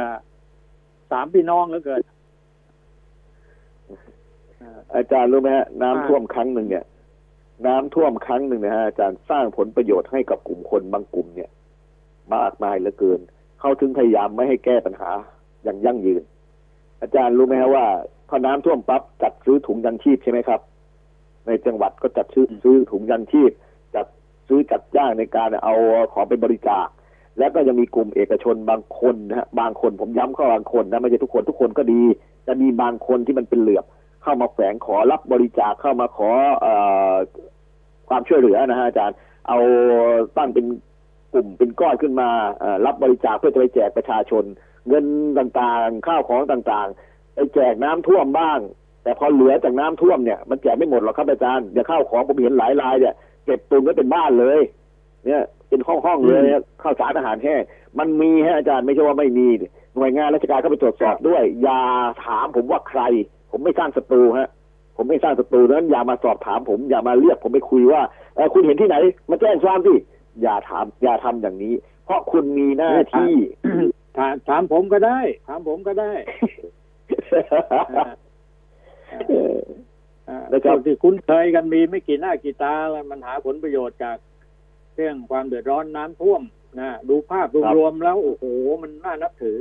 [1.11, 2.01] สามพี่น้องเหลือเกิน
[4.59, 6.84] เอ่ออาจารย์รู้ไหมฮะน้ำอ่าท่วมครั้งหนึ่งเนี่ย
[7.66, 11.51] น้ำท่วมครั้งหนึ่งนะฮะอาจารย์สร้างผลประโยชน์ให้กับกลุ่มคนบางกลุ่มเนี่ย
[12.35, 13.20] มากมายเหลือเกิน
[13.61, 15.11] เขาถึงพยายามไม่ให้แก้ปัญหา
[15.64, 16.22] อย่างยั่งยืน
[17.03, 17.87] อาจารย์รู้ไหมฮะว่า
[18.29, 20.61] พอน้ำท่วมปั๊บจัดซื้อถุงยังชีพใช่ไหมครับ
[21.47, 23.51] ในจังหวัดก็จัดซื้อซื้อถุงยังชีพ
[23.95, 24.07] จัด
[24.49, 25.74] ซื้อจัดจ้างในการเอา
[26.12, 26.89] ของไปบริจาค
[27.39, 32.03] แล้วก็ยังมีกลุ่มเอกชนบางคนนะฮะบางคนผมย้ำเข้าบางคนนะไม่ใช่ทุกคนทุกคนก็ดี
[32.47, 33.85] จะมีบางคนที่มันเป็นเหลือบ
[34.22, 36.74] เข้ามาแฝงขอรับบริจาคเข้ามาขอเอ่
[37.12, 37.14] อ
[38.09, 39.16] ความช่วยเหลือนะฮะอาจารย์
[39.49, 39.59] เอา
[40.37, 40.88] ตั้งเป็นก
[41.39, 42.28] ลุ่มเป็นก้อนขึ้นมา
[42.61, 44.45] เอ่อรับบริจาคเพื่อจะไปแจกประชาชน
[44.89, 45.05] เงิน
[45.39, 48.59] ต่างๆ ข้าวของต่างๆไปแจกน้ำท่วมบ้าง
[49.03, 53.14] แต่พอเหลือจากน้ำท่วมเนี่ยมันแจกไม่หมดหรอกครับอาจารย์เดี๋ยวข้าวของผมเห็นหลายรายเนี่ย
[53.45, 54.61] เก็บตุนไว้เป็นบ้านเลย
[55.26, 56.43] เนี่ยเป็นห้องห้องๆเลย
[56.82, 57.61] ข้าวสารอาหารแห้ง
[57.99, 59.49] มันมีฮะอาจารย์ไม่ใช่ว่าไม่มี
[59.97, 61.80] หน่วยงานราชการเข้าไปตรวจสอบด้วย อย่า
[62.24, 63.01] ถามผมว่าใคร
[63.51, 64.49] ผมไม่สร้างศัตรูฮะ
[64.97, 68.03] ผมไม่สร้างศัตรูนั้นอย่ามาสอบถามผมอย่ามาเรียกผมไปคุยว่า
[68.34, 68.97] เออคุณเห็นที่ไหน
[69.30, 69.95] มาแจ้งความสิ
[70.43, 71.74] อย่าถามอย่าทำอย่างนี้
[72.05, 73.34] เพราะคุณมีหน้าที่
[74.16, 76.12] ถามถามผมก็ได้ ถามผมก็ได้
[77.97, 78.11] อ่า
[79.28, 79.59] เออ
[80.28, 84.16] อ่านะครับพวกที่คุ้นเคยกันมีไม่กี่หน้ากี่ตาแล้วมันหาผลประโยชน์จาก
[84.95, 86.43] เรื่องความเดือดร้อนน้ำท่วม
[86.80, 88.45] นะดูภาพรวมๆแล้วโอ้โห
[88.82, 89.59] มันน่านับถือ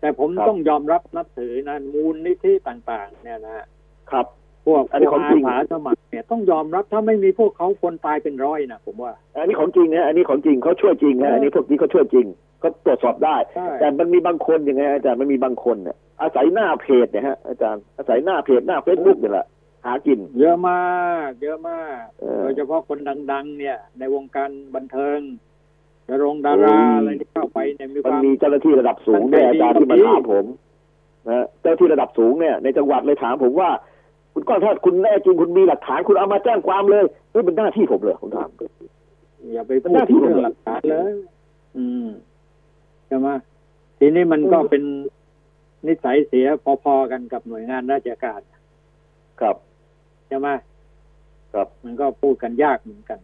[0.00, 3.66] แต่ผมครับต้องยอมรับนับถือนะมูลนิธิต่าง ๆ เนี่ยนะ
[4.10, 4.26] ครับ
[4.66, 12.26] พวกอันนี้พวกของจริงอาสาสมัครเนี่ยต้องยอมรับถ้าไม่มีพวกเขาคนตายเป็นร้อยนะผมว่า อันนี้ของจริงนะอันนี้ของจริงเขาช่วยจริงนะอันนี้พวกนี้เขาช่วยจริง
[12.60, 19.46] เขาตรวจสอบได้ใช่แต่มันมีบางคนยังไงอาจารย์มันมีบางคนเนี่ยอาศัยหน้าเพจเนี่ยฮะอาจารย์อาศัยหน้าเพจหน้าเฟซบุ๊กเนี่ยแหละ
[19.84, 22.98] หากิน เยอะมาก เยอะมากเออโดยเฉพาะคน
[23.32, 25.18] ดัง ๆ เนี่ย ในวงการบันเทิง
[26.08, 30.46] ดารงดาราโอ้ยอะไรที่เข้าไปเนี่ยมีคมันวามมีเจ้าหน้าที่ระดับสูงด้วยตั้อางใจจารย์ดีที่มาดีถามผม
[31.28, 33.70] นะเจ้าหน้าที่ระดับสูงเนี่ยในจังหวัดเลยถามผมว่า
[34.38, 38.48] คุณก้อนถ้าคุณแน่จริงคุณมีหลักฐานคุณเอามาแจ้งความเลยนี่เป็นหน้าที่ผมเลยผมถาม
[39.54, 41.12] อย่าไปมันพูดหน้าที่ถึงเรื่องผมหลักฐานเลย
[41.76, 42.08] อืม
[43.06, 43.28] ใช่ไหม
[43.98, 44.82] ทีนี้มันก็เป็น
[45.86, 46.46] นิสัยเสีย
[46.84, 48.40] พอๆกันกับหน่วยงานราชการ
[49.40, 49.56] ครับ
[50.28, 50.48] ใช่ไหม
[51.52, 53.20] ครับ มันก็พูดกันยากเหมือนกัน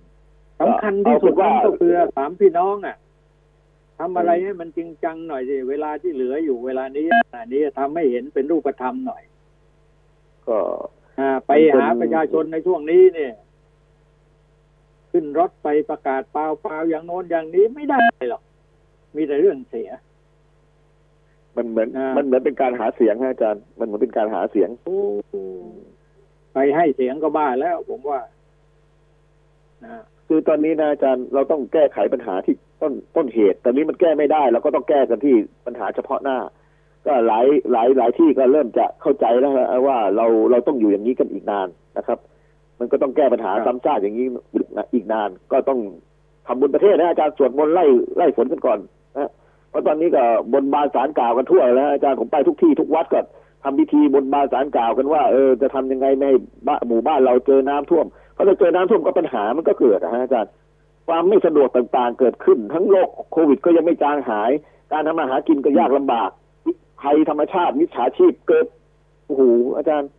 [0.61, 2.97] สำคัญที่เอาสุเป็ดนว่านั่นก็คือสามพี่น้องอะ
[3.99, 9.23] ทำอะไรให้มันจริงจังหน่อยสิเวลาที่เหลืออยู่เวลานี้ขณะนี้ทำให้เห็นเป็นรูปธรรมหน่อย
[10.47, 11.02] ก็อ่า
[11.47, 13.33] ไปหาประชาชนในช่วงนี้เนี่ย
[15.11, 18.43] ขึ้นรถไปประกาศเปล่าเปล่าอย่างโน้นอย่างนี้ไม่ได้หรอก
[19.17, 19.91] มีแต่เรื่องเสีย
[21.57, 24.69] มันเหมือนอ่ามัมันเหมือนเป็นการหาเสียงฮะอาจารย์ มันเหมือนเป็นการหาเสียง
[26.55, 28.21] ไปให้เสียงก็บ้าแล้วผมว่า
[29.85, 35.35] นะคือตอนนี้นะอาจารย์เราต้องแก้ไขปัญหาที่ต้นต้นเหตุ ตอนนี้มันแก้ไม่ได้เราก็ต้องแก้กันที่
[35.67, 36.39] ปัญหาเฉพาะหน้า
[37.07, 39.53] ก็หลายหลายหลายที่ก็เริ่มจะเข้าใจแล้ว
[39.87, 42.19] ว่าเราเราต้องอยู่อย่างนี้กันอีกนานนะครับ
[42.79, 44.27] มันก็ต้องแก้ปัญหาซ้ำซากอย่างนี้
[44.95, 45.81] อีกนาน ก็ต้อง
[46.47, 47.85] ทำบุญประเทศนะอาจารย์สวดมนต์ไล่
[48.17, 48.79] ไล่ฝนกันก่อน
[49.19, 49.31] นะ
[49.71, 50.23] เพราะตอนนี้ก็
[50.53, 53.21] บนบานสารกล่าวกันทั่วแล้วอาจารย์ผมไปทุกที่ทุกวัดก็
[53.65, 56.37] ทำพิธีบนบานสารกล่าวกันว่าเออจะทำยังไงไม่ให้
[56.67, 60.51] บ้านหมู่บ้านเราเจอน้ำท่วมเพราะถ้าเจอน้ำท่วมก็ปัญหามันก็เกิดนะฮะอาจารย์
[61.09, 64.51] ความไม่สะดวกต่างๆเกิดขึ้น ทั้งโรคโควิดก็ยังไม่จางหาย
[64.93, 66.31] การทำมาหากินก็ยากลำบาก
[67.03, 68.67] ภัยธรรมชาติมิจฉาชีพเกิด
[69.27, 69.43] โอ้โห
[69.77, 70.11] อาจารย์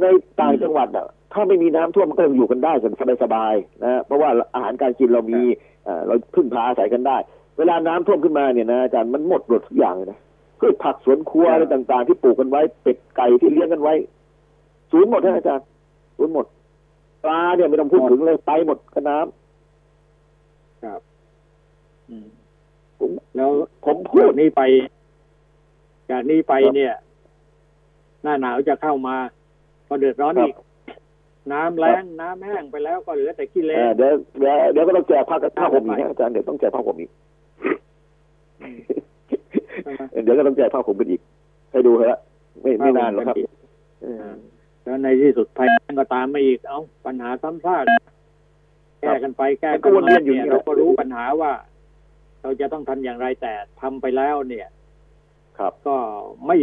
[0.00, 0.04] ใน
[0.40, 2.92] ต่างจังหวัดอะ ถ้าไม่มีน้ำท่วมมันก็ยังอยู่กันได้กัน
[3.22, 5.40] สบายๆนะเพราะว่าอาหารการกินเรามี
[5.84, 7.16] เอ่อเราพึ่งพาอาศัยกันได้
[7.58, 10.18] เวลาน้ำท่วมขึ้นมาเนี่ยนะอาจารย์มันหมดหมดทุกอย่างเลยนะ
[10.58, 13.94] พืชผักสวนครัวอะไรต่าง ๆ ที่ปลูกกันไว้เป็ดไก่ที่เลี้ยงกันไว้
[14.92, 15.66] สูญหมดนะอาจารย์
[16.16, 16.46] สูญหมด
[17.24, 21.00] ปลาเนี่ยไม่ต้องพูดถึงเลยไปหมดกับน้ำครับ
[22.10, 22.28] อืม
[22.98, 23.50] ผมแล้ว
[23.84, 24.62] ผมพูจาดกนี้ไป
[26.10, 26.94] จากนี้ไปครับเนี่ย
[28.22, 29.16] หน้าหนาวจะเข้ามา
[29.88, 30.56] ก็เดือดร้อนครับอีก
[31.52, 37.10] น้ำแล้งน้ำแห้งไปแล้วก็เหลือแต่ขี้เลเอ่อนเดี๋ยวเดี๋ยวเดี๋ยวก็ต้องแจกผ้าผ้าห่มอีกนะอาจารย์เดี๋ยวต้องแจกผ้าห่มอีก
[39.82, 41.20] ใช่ไหมเดี๋ยวก็ต้องแจกผ้าห่มกันอีก
[41.72, 42.20] ให้ดูเถอะ
[42.62, 43.36] ไม่ไม่นานหรอกครับ
[44.02, 44.26] เออ
[44.84, 47.84] แล้วในที่สุดภัยแล้งก็ตามมาอีก เอ้าปัญหาซ้ำซาก
[49.00, 51.52] แก้กันไปแก้มันก็กันวนมาเวียนอยู่เนี่ยนี่แหเราละก็รู้ปัญหาว่า
[52.42, 54.66] เราจะต้องทำอย่างไรแต่ทำไปแล้วเนี่ย
[55.58, 55.96] ครับ ก็
[56.46, 56.56] ไม่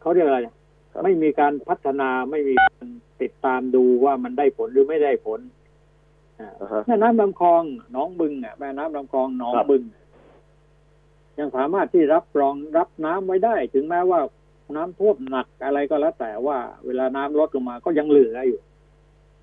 [0.00, 2.86] เขาเรียกอะไรครับไม่มีการพัฒนาไม่มีการ
[3.22, 5.40] ติดตามดูว่ามันได้ผลหรือไม่ได้ผล
[6.40, 7.62] อ่าอ่าฮะแม่น้ำลำคลอง
[7.92, 9.82] หนองบึงอะแม่น้ำลำคลองหนองครับบึง
[11.38, 14.20] ยังสามารถที่รับรองรับน้ำไว้ได้ ถึงแม้ว่า
[14.76, 18.60] น้ำท่วมหนักอะไรก็แล้ว แต่ว่าเวลาน้ำลดลงมาก็ยังเหลืออยู่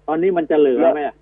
[0.07, 1.15] ตอนนี้มันจะเหลือไหมอะ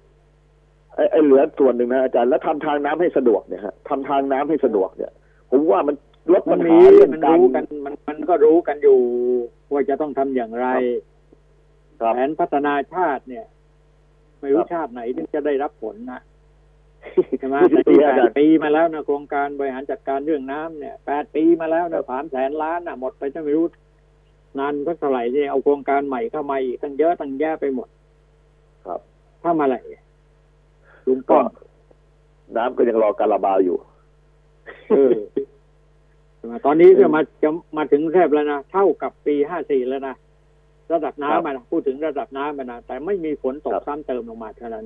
[0.96, 5.12] ไอ้ไอ้เหลือส่วนหนึ่งนะอาจารย์แล้วทำทางน้ำให้สะดวกเนี่ยฮะทำทางน้ำให้สะดวกเนี่ย
[5.52, 5.96] ผมว่ามัน
[6.34, 9.00] ลดมัปันญมีหาเรื่องมันการรู้กัน มันมันก็รู้กันอยู่
[9.72, 10.68] ว่าจะต้องทำอย่างไร
[12.02, 13.46] ครับแผนพัฒนาชาติเนี่ย
[14.42, 16.22] ไม่รู้ครับชาติไหนที่จะได้รับผลนะ
[17.40, 23.66] ใช่ไหมยี่สิแต่บปีที่อาแปจารดย์ปีมาแล้วนะโครงการบริหารจัดการเรื่องน้ำเนี่ยแปดปีมาแล้วนะสามแสนล้านนะหมดไปจะไม่รู้
[24.60, 27.88] นานก็เท่าไหร่ที่เอาโครงการใหม่เข้ามาอีกตั้งเยอะตั้งแยะไปหมด
[28.86, 29.00] ครับ
[29.44, 29.76] ถ้ามาอะไร
[31.08, 31.46] ลุงก็ป้อม
[32.58, 33.78] น้ำก็ยังรอการระบายอยู่
[36.46, 40.16] เออใช่ไหมตอนนี้ก็มาจะมาถึงแทบแล้วนะเท่ากับปีห้าสี่แล้วนะ
[40.92, 44.86] ระดับน้ำอะนะพูดถึงระดับน้ำอะนะแต่ไม่มีฝนตกครับซ้ำเติมลงมาเท่านั้น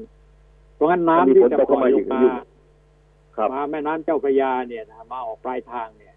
[0.75, 2.31] เพราะงั้นน้ำมีที่ฝนจะตกปล่เข้าอยมาลอีงกมาอยู่
[3.35, 6.15] ครับมาแม่น้ำเจ้าพระยาเนี่ยนะมาออกปลายทางเนี่ย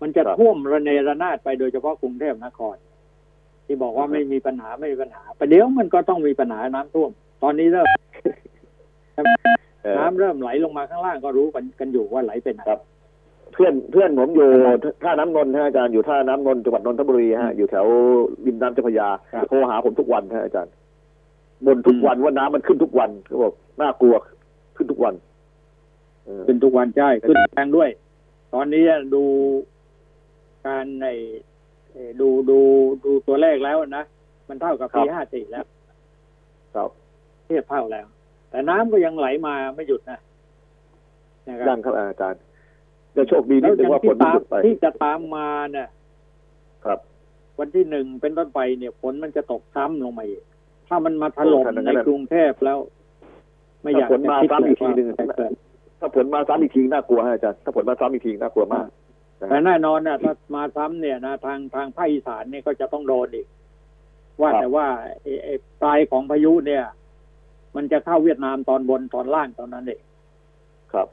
[0.00, 2.76] มันจะครับท่วมระเนระนาดไปโดยเฉพาะกรุงเทพนคร
[3.66, 7.10] ที่บอกว่าครับไม่มีปัญหาไม่มีปัญหาประเดี๋ยวมันก็ต้องมีปัญหาน้ำท่วม
[7.42, 7.86] ตอนนี้เริ่ม
[9.82, 12.80] เอ่อน้ำเริ่มไหลลงมาข้างล่างก็รู้กันกันอยู่ว่าไหลเป็นไหนครับ
[13.52, 14.48] เพื่อนเพื่อนผมอยู่
[15.02, 17.86] ท่าน้ำนนท์ฮะอาจารย์อยู่ท่าน้ำนนท์จังหวัดนนทบุรีฮะอยู่แถว
[18.46, 20.72] ริมน้ำเจ้าพระยาครับโทรหาผมทุกวันฮะอาจารย์
[21.66, 24.14] บ่นทุกวันว่าน้ำมันขึ้นทุกวันเขาบอกน่ากลัว
[24.76, 25.14] ขึ้นทุกวัน
[26.24, 27.88] เออขึ้นทุกวันใช่ขึ้นแรงด้วย
[28.54, 28.84] ตอนนี้
[29.14, 29.24] ดู
[30.66, 31.06] การใน
[31.92, 32.58] เอ่อดูดู
[33.04, 34.04] ดูตัวเลขแล้วนะ
[34.48, 35.64] มันเท่ากับปีห้าสี่แล้ว
[36.74, 36.90] ครับ
[37.46, 38.06] เทียบเท่าแล้ว
[38.50, 40.18] แต่น้ำก็ยังไหลมาไม่หยุดนะ
[41.48, 42.40] นะครับยังครับอาจารย์
[43.16, 45.88] จะโชคดีนิแล้ดวนึยังงว่าฝที่นไม่ตามหยุดไปที่จะตามมาเนี่ย
[46.84, 46.98] ครับ
[47.58, 50.42] วันที่หนึ่งเป็นต้นไปเนี่ยฝนมันจะตกซ้ำลงมาอีก
[50.88, 52.78] ถ้ามันมาถล่มโอ้ขนาดนั้ในนน่ะกรุงเทพแล้ว
[53.82, 55.52] ไม่อยากถ้าฝนจะมาคิดซ้ำเลอียกทีหนึ่งว่าจะเกิด
[56.00, 58.86] ถ้าฝนมาซ้ำอีกทีน่ากลัวฮะอาจารย์ถ้าฝนมาซ้ำอีกทีน่ากลัวมาก
[59.48, 63.46] แต่แน่นอนนะถ้ามาซ้ำเนี่ยนะทางทางภาคอีสานเนี่ยก็จะต้องโดนอีก
[64.40, 64.86] ว่าครับแต่ว่า
[65.22, 66.84] ไอ้ไอ้ปลายของพายุเนี่ย
[67.76, 70.00] มันจะเข้าเวียดนามตอนบนตอนล่างตอนนั้นเอง
[70.92, 71.08] ครับ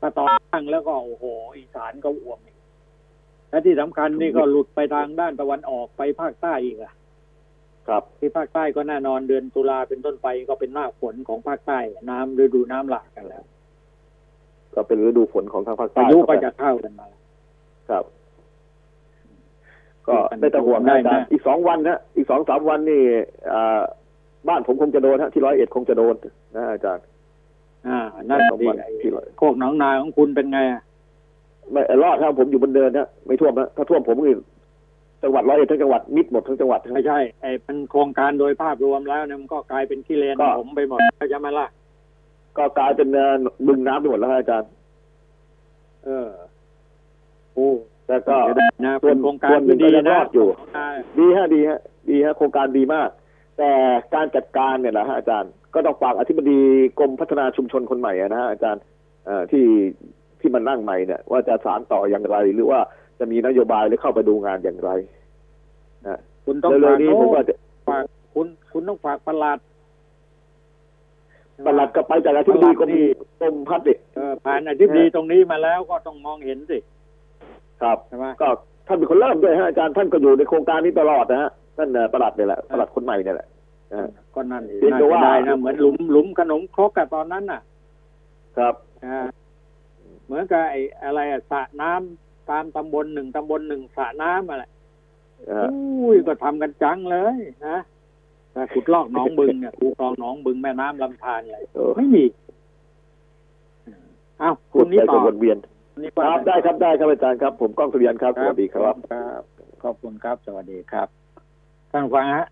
[0.00, 1.24] ถ้าตอน ล่างแล้วก็โอ้โห
[1.56, 2.56] อีสานก็อ่วมอีก
[3.50, 6.94] และที่สำคัญนี่ก็หลุดไปทางด้านตะวันออกไปภาคใต้อีกอะ
[7.88, 11.78] ครับ ที่ภาคใต้ก็แน่นอนเดือนตุลาเป็นต้นไปก็เป็นหน้าฝนของภาคใต้
[12.10, 13.44] น้ำฤดูน้ำหลากกันแล้ว
[14.74, 17.08] ก็เป็นฤดูฝนของทางภาคใต้พายุคก็รับจะเข้ากันมา
[17.90, 18.04] ครับ
[20.08, 23.02] ก็ได้แต่ห่วงนะอาจารย์อีกสองวันนะอีกสองสามวันนี่
[23.52, 23.82] อ่า
[24.48, 26.14] บ้านผมคงจะโดนฮะที่ร้อยเอ็ดคงจะโดน
[26.56, 27.04] นะอาจารย์
[27.86, 27.98] อ่า
[28.30, 30.82] นั่นสองดีวันไอ้ที่ร้อยโคกหนองนาของคุณเป็นไงอะ
[31.72, 34.34] ไม่รอดครับผมอยู่บนเดินฮะไม่ท่วมนะถ้าท่วมผมนี่
[35.22, 41.66] จังหวัดร้อยเอ็ดทั้งจังหวัดมิดหมดทั้งจังหวัดไม่ใช่ไอ้เป็นโครงการโดยภาพรวมแล้วเนี่ยมันก็กลายเป็นขี้เลนก็ผมไปหมดเข้าใจไหมล่ะ
[42.58, 43.34] ก็กลายเป็นเอ่อ
[43.66, 44.70] บึงน้ำไปหมดแล้วฮะอาจารย์
[46.04, 46.28] เออ
[47.54, 47.70] โอ้
[48.06, 51.78] แต่ก็เสียดายนะส่วนเป็นโครงการส่วนหนึ่ที่งดีก็ยังรนะอดอยู่อ่าดีฮะดีฮะ
[52.10, 53.08] ดีฮะโครงการดีมาก
[53.58, 53.70] แต่
[54.14, 56.60] การจัดการเนี่ยนะฮะอาจารย์ ก็ต้องฝากอธิบดี
[56.98, 58.82] กรมพัฒนาชุมชนคนใหม่อะนะฮะอาจารย์
[59.26, 59.64] เอ่อที่
[60.40, 62.80] ที่มันนั่งใหม่เนี่ยว่าจะสารต่ออย่างไร หรือว่า
[63.18, 64.90] จะมีนโยบายหรือเข้าไปดูงานอย่างไร
[66.06, 67.54] นะคุณต้องเร็วฝากๆนี้ผมว่าจะ
[67.88, 68.04] ฝาก
[68.34, 69.58] คุณคุณต้องฝากประหลัด
[71.66, 72.88] ประหลัดก็ไปจากอธิบดีกรม
[73.40, 76.78] กรมพัฒน์ดิเออผ่านอธิบดีตรงนี้มาแล้วก็ต้องมองเห็นสิ
[77.82, 78.48] ครับใช่ไหมก็
[78.86, 83.57] ท่านเป็นคนเริ่มด้วยฮะอาจารย์ท่านก็อยู่ในโครงการนี้ตลอดนะฮะท่านเอ่อประหลัดเนี่ยแหละประหลัดคนใหม่เนี่ยแหละนะฮะ
[84.34, 87.60] ก็นั่นเองเพียงน่าแต่จะว่าได้นะเหมือนหลุมหลุมขนมครกอะตอนนั้นน่ะ
[88.56, 88.74] ครับ
[89.04, 89.20] อ่า
[90.24, 94.64] เหมือนกับไอ้อะไรอะสระน้ำตามตำบลหนึ่งตำบลหนึ่งสระน้ำอะไร
[95.48, 97.36] นะฮะอุ้ยก็ทำกันจังเลย
[97.66, 97.78] นะ
[98.52, 102.24] แต่ขุดลอกหนองบึงเนี่ยคูคลองหนองบึงแม่น้ำลำธารอะไรเออไม่มี
[104.42, 105.56] อ้าวพูคุดณนี้ไปต่ก็อวนเวียน
[105.92, 109.42] คุณนี้คว่ารับได้ครับได้ครับอาจารย์ครับ ผมก้องสุริยันครับสวัสดีครับ ครับ
[109.82, 111.08] ขอบคุณครับ สวัสดีครับ
[111.90, 112.46] ท่านผู้ฟังฮะ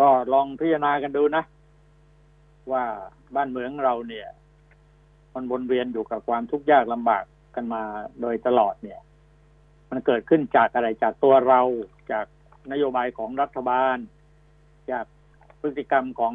[0.00, 1.44] ก็ลองพิจารณากันดูนะ
[2.72, 2.84] ว่า
[3.36, 4.28] บ้านเมืองเราเนี่ย
[5.34, 7.24] มันวนเวียนอยู่กับความทุกข์ยากลำบาก
[7.54, 7.82] กันมา
[8.20, 9.00] โดยตลอดเนี่ย
[9.90, 11.60] มันเกิดขึ้นจากอะไรจากตัวเรา
[12.12, 12.26] จาก
[12.72, 13.96] นโยบายของรัฐบาล
[14.90, 15.04] จาก
[15.60, 16.34] พฤติกรรมของ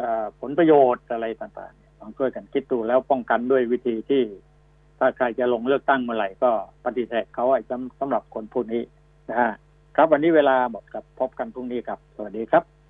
[0.00, 0.02] อ
[0.40, 4.22] ผลประโยชน์อะไรต่างๆลองช่วยกันคิดดูแล้วป้องกันด้วยวิธีที่
[4.98, 6.50] ถ้าใครจะลงเลือกตั้งเมื่อไหร่ก็
[6.84, 7.62] ปฏิเสธเขาไอ้
[8.00, 8.82] สำหรับคนผู้นี้
[9.30, 9.52] นะฮะ
[9.96, 12.72] ครับวันนี้เวลาหมดครับพบกันพรุ่งนี้ครับ สวัสดีครับ